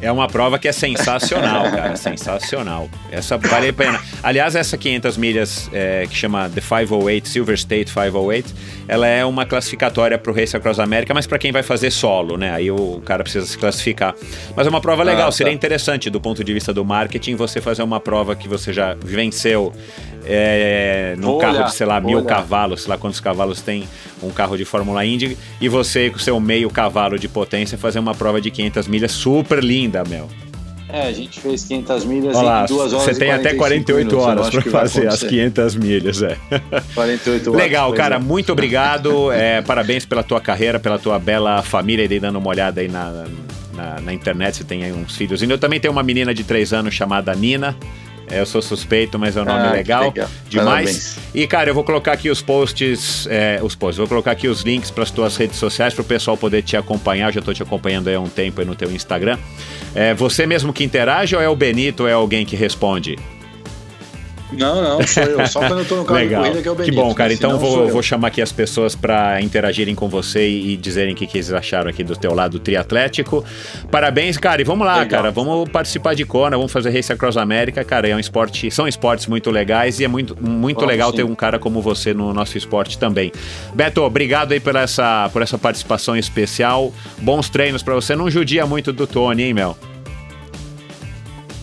[0.00, 2.88] é uma prova que é sensacional, cara, sensacional.
[3.10, 4.00] Essa vale a pena.
[4.22, 8.54] Aliás, essa 500 milhas é, que chama The 508, Silver State 508,
[8.88, 12.36] ela é uma classificatória para o Race Across America, mas para quem vai fazer solo,
[12.36, 12.52] né?
[12.52, 14.14] Aí o cara precisa se classificar.
[14.56, 15.32] Mas é uma prova legal, Ah, tá.
[15.32, 18.94] seria interessante do ponto de vista do marketing você fazer uma prova que você já
[18.94, 19.72] venceu
[20.26, 22.26] é, num Vou carro de, sei lá, mil olhar.
[22.28, 23.88] cavalos, sei lá quantos cavalos tem
[24.22, 28.14] um carro de Fórmula Indy, e você com seu meio cavalo de potência fazer uma
[28.14, 30.28] prova de 500 milhas super linda, meu.
[30.92, 33.54] É, a gente fez 500 milhas Olha lá, em 2 horas você e tem até
[33.54, 34.26] 45 48 minutos.
[34.26, 35.28] Horas para fazer as acontecer.
[35.28, 36.36] 500 milhas, é.
[36.94, 37.62] 48 horas.
[37.62, 38.18] Legal, cara, é.
[38.18, 39.30] muito obrigado.
[39.30, 42.04] É, parabéns pela tua carreira, pela tua bela família.
[42.04, 43.24] E dei dando uma olhada aí na,
[43.72, 45.40] na, na internet, você tem aí uns filhos.
[45.40, 47.76] Eu também tenho uma menina de 3 anos chamada Nina.
[48.30, 50.04] Eu sou suspeito, mas é um nome Ah, legal.
[50.04, 50.28] legal.
[50.48, 50.66] Demais.
[50.68, 51.16] Parabéns.
[51.34, 54.62] E, cara, eu vou colocar aqui os posts, é, os posts, vou colocar aqui os
[54.62, 57.28] links para as tuas redes sociais para o pessoal poder te acompanhar.
[57.28, 59.36] Eu já estou te acompanhando aí há um tempo aí no teu Instagram.
[59.94, 63.18] É você mesmo que interage ou é o Benito ou é alguém que responde?
[64.52, 65.46] Não, não, sou eu.
[65.46, 66.42] Só quando eu tô no carro Legal.
[66.42, 67.02] de corrida que é o que Benito.
[67.02, 67.32] bom, cara.
[67.32, 67.88] Então vou, eu.
[67.88, 71.52] vou chamar aqui as pessoas para interagirem com você e, dizerem o que, que eles
[71.52, 73.44] acharam aqui do teu lado triatlético.
[73.90, 74.60] Parabéns, cara.
[74.60, 75.20] E vamos lá, Legal.
[75.20, 75.30] cara.
[75.30, 78.08] Vamos participar de Kona, vamos fazer Race Across America, cara.
[78.08, 81.18] É um esporte, são esportes muito legais e é muito, muito Vamos legal sim.
[81.18, 83.32] ter um cara como você no nosso esporte também.
[83.74, 86.92] Beto, obrigado aí por essa, por essa participação especial.
[87.18, 88.16] Bons treinos para você.
[88.16, 89.76] Não judia muito do Tony, hein, Mel?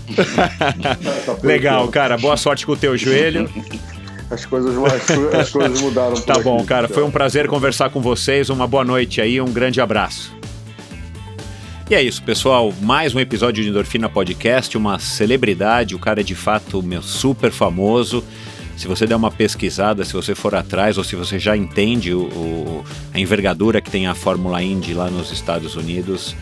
[1.44, 2.18] Legal, cara.
[2.18, 3.50] Boa sorte com o teu joelho.
[4.30, 6.84] As coisas, as, as coisas mudaram por Tá aqui, bom, cara.
[6.84, 6.96] Michel.
[6.96, 8.50] Foi um prazer conversar com vocês.
[8.50, 10.36] Uma boa noite aí, um grande abraço.
[11.90, 12.74] E é isso, pessoal.
[12.82, 14.78] Mais um episódio de Endorfina Podcast.
[14.78, 18.24] Uma celebridade, o cara é de fato meu super famoso.
[18.76, 22.24] Se você der uma pesquisada, se você for atrás, ou se você já entende o,
[22.26, 22.84] o-
[23.14, 26.36] a envergadura que tem a Fórmula Indy lá nos Estados Unidos,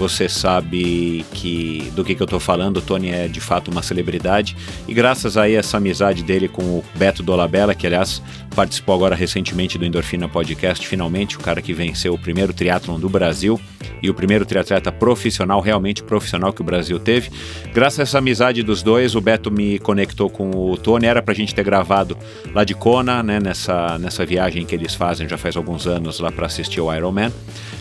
[0.00, 2.78] você sabe que do que, que eu tô falando.
[2.78, 4.56] O Tony é de fato uma celebridade.
[4.88, 8.22] E graças aí a essa amizade dele com o Beto Dolabella, que aliás
[8.56, 13.10] participou agora recentemente do Endorfina Podcast, finalmente, o cara que venceu o primeiro triatlon do
[13.10, 13.60] Brasil
[14.02, 17.30] e o primeiro triatleta profissional, realmente profissional que o Brasil teve.
[17.72, 21.34] Graças a essa amizade dos dois, o Beto me conectou com o Tony, era pra
[21.34, 22.16] gente ter gravado
[22.54, 26.32] lá de Kona, né, nessa, nessa viagem que eles fazem já faz alguns anos lá
[26.32, 27.30] para assistir o Ironman,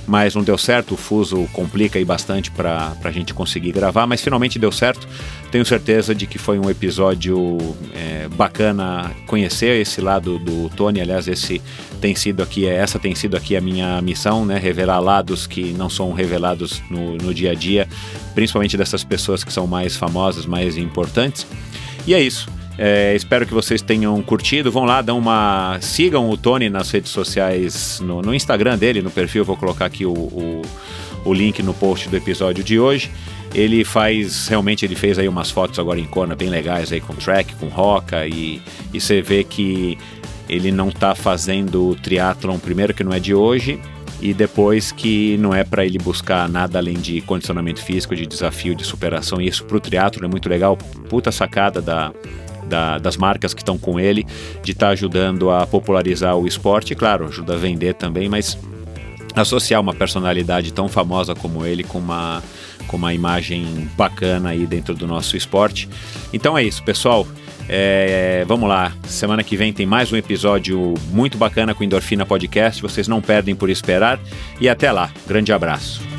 [0.05, 4.19] mas não deu certo, o fuso complica aí bastante pra, pra gente conseguir gravar, mas
[4.19, 5.07] finalmente deu certo.
[5.51, 7.59] Tenho certeza de que foi um episódio
[7.93, 11.61] é, bacana conhecer esse lado do Tony, aliás, esse
[12.01, 14.57] tem sido aqui, essa tem sido aqui a minha missão, né?
[14.57, 17.87] Revelar lados que não são revelados no, no dia a dia,
[18.33, 21.45] principalmente dessas pessoas que são mais famosas, mais importantes.
[22.07, 22.49] E é isso.
[22.81, 24.71] É, espero que vocês tenham curtido.
[24.71, 25.77] Vão lá, dão uma.
[25.81, 29.43] Sigam o Tony nas redes sociais, no, no Instagram dele, no perfil.
[29.43, 30.61] Vou colocar aqui o, o,
[31.25, 33.11] o link no post do episódio de hoje.
[33.53, 37.13] Ele faz, realmente, ele fez aí umas fotos agora em Kona bem legais aí com
[37.15, 38.61] track, com roca e,
[38.93, 39.97] e você vê que
[40.47, 43.79] ele não tá fazendo triatlon primeiro que não é de hoje
[44.21, 48.75] e depois que não é para ele buscar nada além de condicionamento físico, de desafio,
[48.75, 49.41] de superação.
[49.41, 50.77] E isso pro triatlo é muito legal.
[51.09, 52.11] Puta sacada da,
[52.67, 54.25] da- das marcas que estão com ele,
[54.61, 56.93] de estar ajudando a popularizar o esporte.
[56.95, 58.57] Claro, ajuda a vender também, mas
[59.41, 62.43] associar uma personalidade tão famosa como ele com uma,
[62.87, 65.89] com uma imagem bacana aí dentro do nosso esporte.
[66.33, 67.27] Então é isso, pessoal.
[67.71, 72.25] É, vamos lá, semana que vem tem mais um episódio muito bacana com o Endorfina
[72.25, 72.81] Podcast.
[72.81, 74.19] Vocês não perdem por esperar.
[74.59, 75.11] E até lá.
[75.27, 76.18] Grande abraço.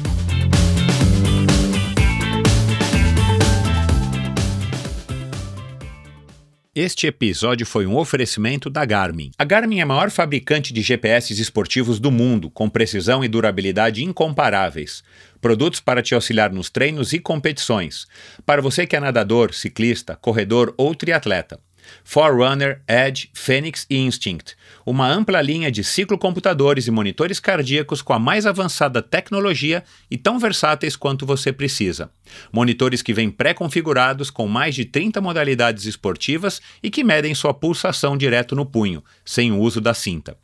[6.73, 9.33] Este episódio foi um oferecimento da Garmin.
[9.37, 14.05] A Garmin é a maior fabricante de GPS esportivos do mundo, com precisão e durabilidade
[14.05, 15.03] incomparáveis.
[15.41, 18.07] Produtos para te auxiliar nos treinos e competições.
[18.47, 21.59] Para você que é nadador, ciclista, corredor ou triatleta.
[22.05, 24.55] Forerunner, Edge, Phoenix e Instinct.
[24.91, 30.37] Uma ampla linha de ciclocomputadores e monitores cardíacos com a mais avançada tecnologia e tão
[30.37, 32.11] versáteis quanto você precisa.
[32.53, 38.17] Monitores que vêm pré-configurados com mais de 30 modalidades esportivas e que medem sua pulsação
[38.17, 40.37] direto no punho, sem o uso da cinta.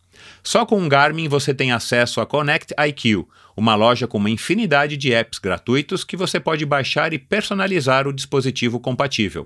[0.46, 3.26] Só com o Garmin você tem acesso a Connect IQ,
[3.56, 8.12] uma loja com uma infinidade de apps gratuitos que você pode baixar e personalizar o
[8.12, 9.44] dispositivo compatível.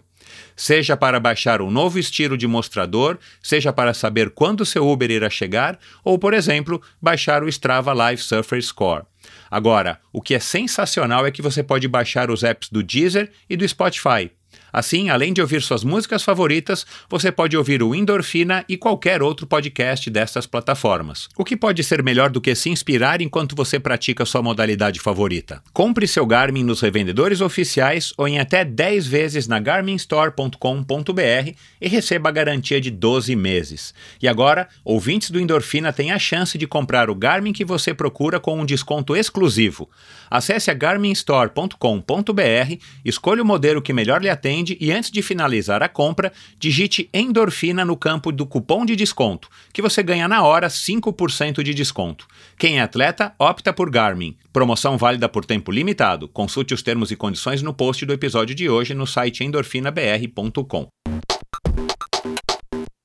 [0.54, 5.30] Seja para baixar um novo estilo de mostrador, seja para saber quando seu Uber irá
[5.30, 9.04] chegar, ou, por exemplo, baixar o Strava Live Surfer Score.
[9.50, 13.56] Agora, o que é sensacional é que você pode baixar os apps do Deezer e
[13.56, 14.30] do Spotify.
[14.72, 19.46] Assim, além de ouvir suas músicas favoritas, você pode ouvir o Endorfina e qualquer outro
[19.46, 21.28] podcast dessas plataformas.
[21.36, 25.62] O que pode ser melhor do que se inspirar enquanto você pratica sua modalidade favorita?
[25.72, 32.28] Compre seu Garmin nos revendedores oficiais ou em até 10 vezes na garminstore.com.br e receba
[32.28, 33.94] a garantia de 12 meses.
[34.20, 38.38] E agora, ouvintes do Endorfina têm a chance de comprar o Garmin que você procura
[38.38, 39.88] com um desconto exclusivo.
[40.30, 45.88] Acesse a garminstore.com.br, escolha o modelo que melhor lhe atende e antes de finalizar a
[45.88, 51.62] compra, digite endorfina no campo do cupom de desconto, que você ganha na hora 5%
[51.62, 52.28] de desconto.
[52.56, 54.36] Quem é atleta, opta por Garmin.
[54.52, 56.28] Promoção válida por tempo limitado.
[56.28, 60.88] Consulte os termos e condições no post do episódio de hoje no site endorfinabr.com.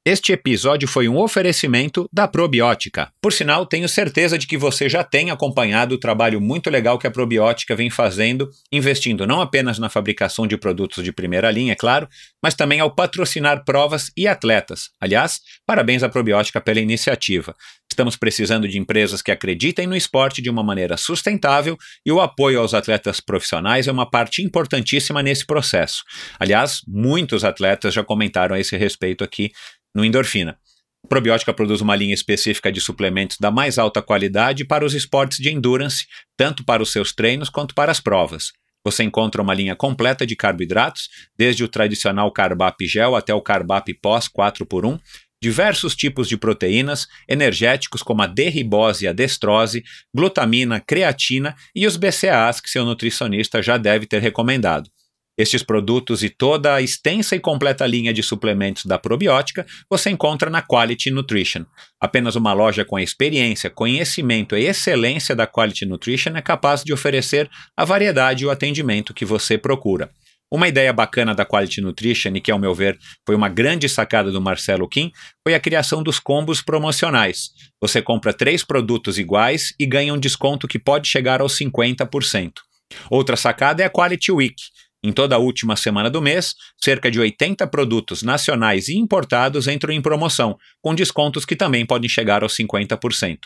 [0.08, 3.12] Este episódio foi um oferecimento da Probiótica.
[3.20, 7.08] Por sinal, tenho certeza de que você já tem acompanhado o trabalho muito legal que
[7.08, 11.76] a Probiótica vem fazendo, investindo não apenas na fabricação de produtos de primeira linha, é
[11.76, 12.08] claro,
[12.40, 14.92] mas também ao patrocinar provas e atletas.
[15.02, 17.56] Aliás, parabéns à Probiótica pela iniciativa.
[17.92, 22.60] Estamos precisando de empresas que acreditem no esporte de uma maneira sustentável e o apoio
[22.60, 26.04] aos atletas profissionais é uma parte importantíssima nesse processo.
[26.40, 29.52] Aliás, muitos atletas já comentaram a esse respeito aqui
[29.94, 30.58] no Endorfina.
[31.06, 35.38] A probiótica produz uma linha específica de suplementos da mais alta qualidade para os esportes
[35.38, 38.52] de endurance, tanto para os seus treinos quanto para as provas.
[38.84, 43.92] Você encontra uma linha completa de carboidratos, desde o tradicional Carbap Gel até o Carbap
[43.96, 45.00] Pós 4x1,
[45.46, 51.98] diversos tipos de proteínas, energéticos como a D-ribose e a destrose, glutamina, creatina e os
[51.98, 54.90] BCAAs que seu nutricionista já deve ter recomendado.
[55.38, 60.50] Estes produtos e toda a extensa e completa linha de suplementos da probiótica você encontra
[60.50, 61.64] na Quality Nutrition.
[62.02, 66.92] Apenas uma loja com a experiência, conhecimento e excelência da Quality Nutrition é capaz de
[66.92, 70.10] oferecer a variedade e o atendimento que você procura.
[70.52, 74.32] Uma ideia bacana da Quality Nutrition, e que, ao meu ver, foi uma grande sacada
[74.32, 75.12] do Marcelo Kim,
[75.44, 77.50] foi a criação dos combos promocionais.
[77.82, 82.54] Você compra três produtos iguais e ganha um desconto que pode chegar aos 50%.
[83.10, 84.56] Outra sacada é a Quality Week
[85.06, 89.94] em toda a última semana do mês, cerca de 80 produtos nacionais e importados entram
[89.94, 93.38] em promoção, com descontos que também podem chegar aos 50%.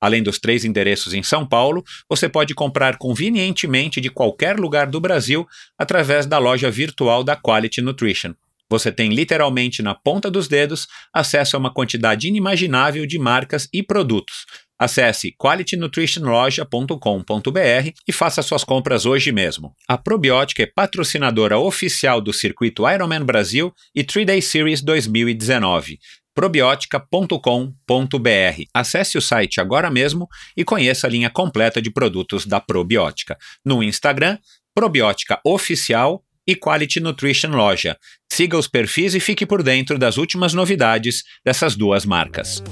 [0.00, 5.00] Além dos três endereços em São Paulo, você pode comprar convenientemente de qualquer lugar do
[5.00, 5.46] Brasil
[5.78, 8.34] através da loja virtual da Quality Nutrition.
[8.68, 13.82] Você tem literalmente na ponta dos dedos acesso a uma quantidade inimaginável de marcas e
[13.82, 14.44] produtos,
[14.78, 19.74] Acesse qualitynutritionloja.com.br e faça suas compras hoje mesmo.
[19.88, 25.98] A Probiótica é patrocinadora oficial do circuito Ironman Brasil e 3-Day Series 2019
[26.36, 28.62] probiotica.com.br.
[28.74, 33.38] Acesse o site agora mesmo e conheça a linha completa de produtos da Probiótica.
[33.64, 34.36] No Instagram,
[34.74, 37.96] Probiótica Oficial e Quality Nutrition Loja.
[38.32, 42.62] Siga os perfis e fique por dentro das últimas novidades dessas duas marcas.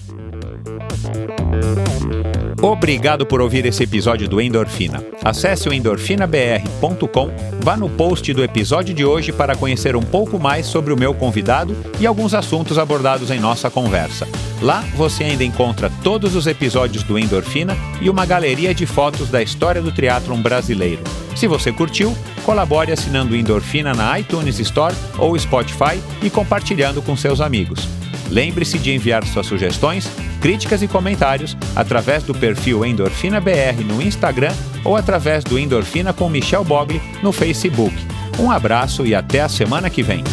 [2.60, 5.04] Obrigado por ouvir esse episódio do Endorfina.
[5.22, 10.64] Acesse o endorfinabr.com, vá no post do episódio de hoje para conhecer um pouco mais
[10.64, 14.26] sobre o meu convidado e alguns assuntos abordados em nossa conversa.
[14.62, 19.42] Lá você ainda encontra todos os episódios do Endorfina e uma galeria de fotos da
[19.42, 21.02] história do triatlon brasileiro.
[21.36, 27.40] Se você curtiu, colabore assinando Endorfina na iTunes Store ou Spotify e compartilhando com seus
[27.40, 27.88] amigos.
[28.30, 30.10] Lembre-se de enviar suas sugestões,
[30.40, 34.52] críticas e comentários através do perfil Endorfina BR no Instagram
[34.84, 37.94] ou através do Endorfina com Michel Bogli no Facebook.
[38.38, 40.24] Um abraço e até a semana que vem.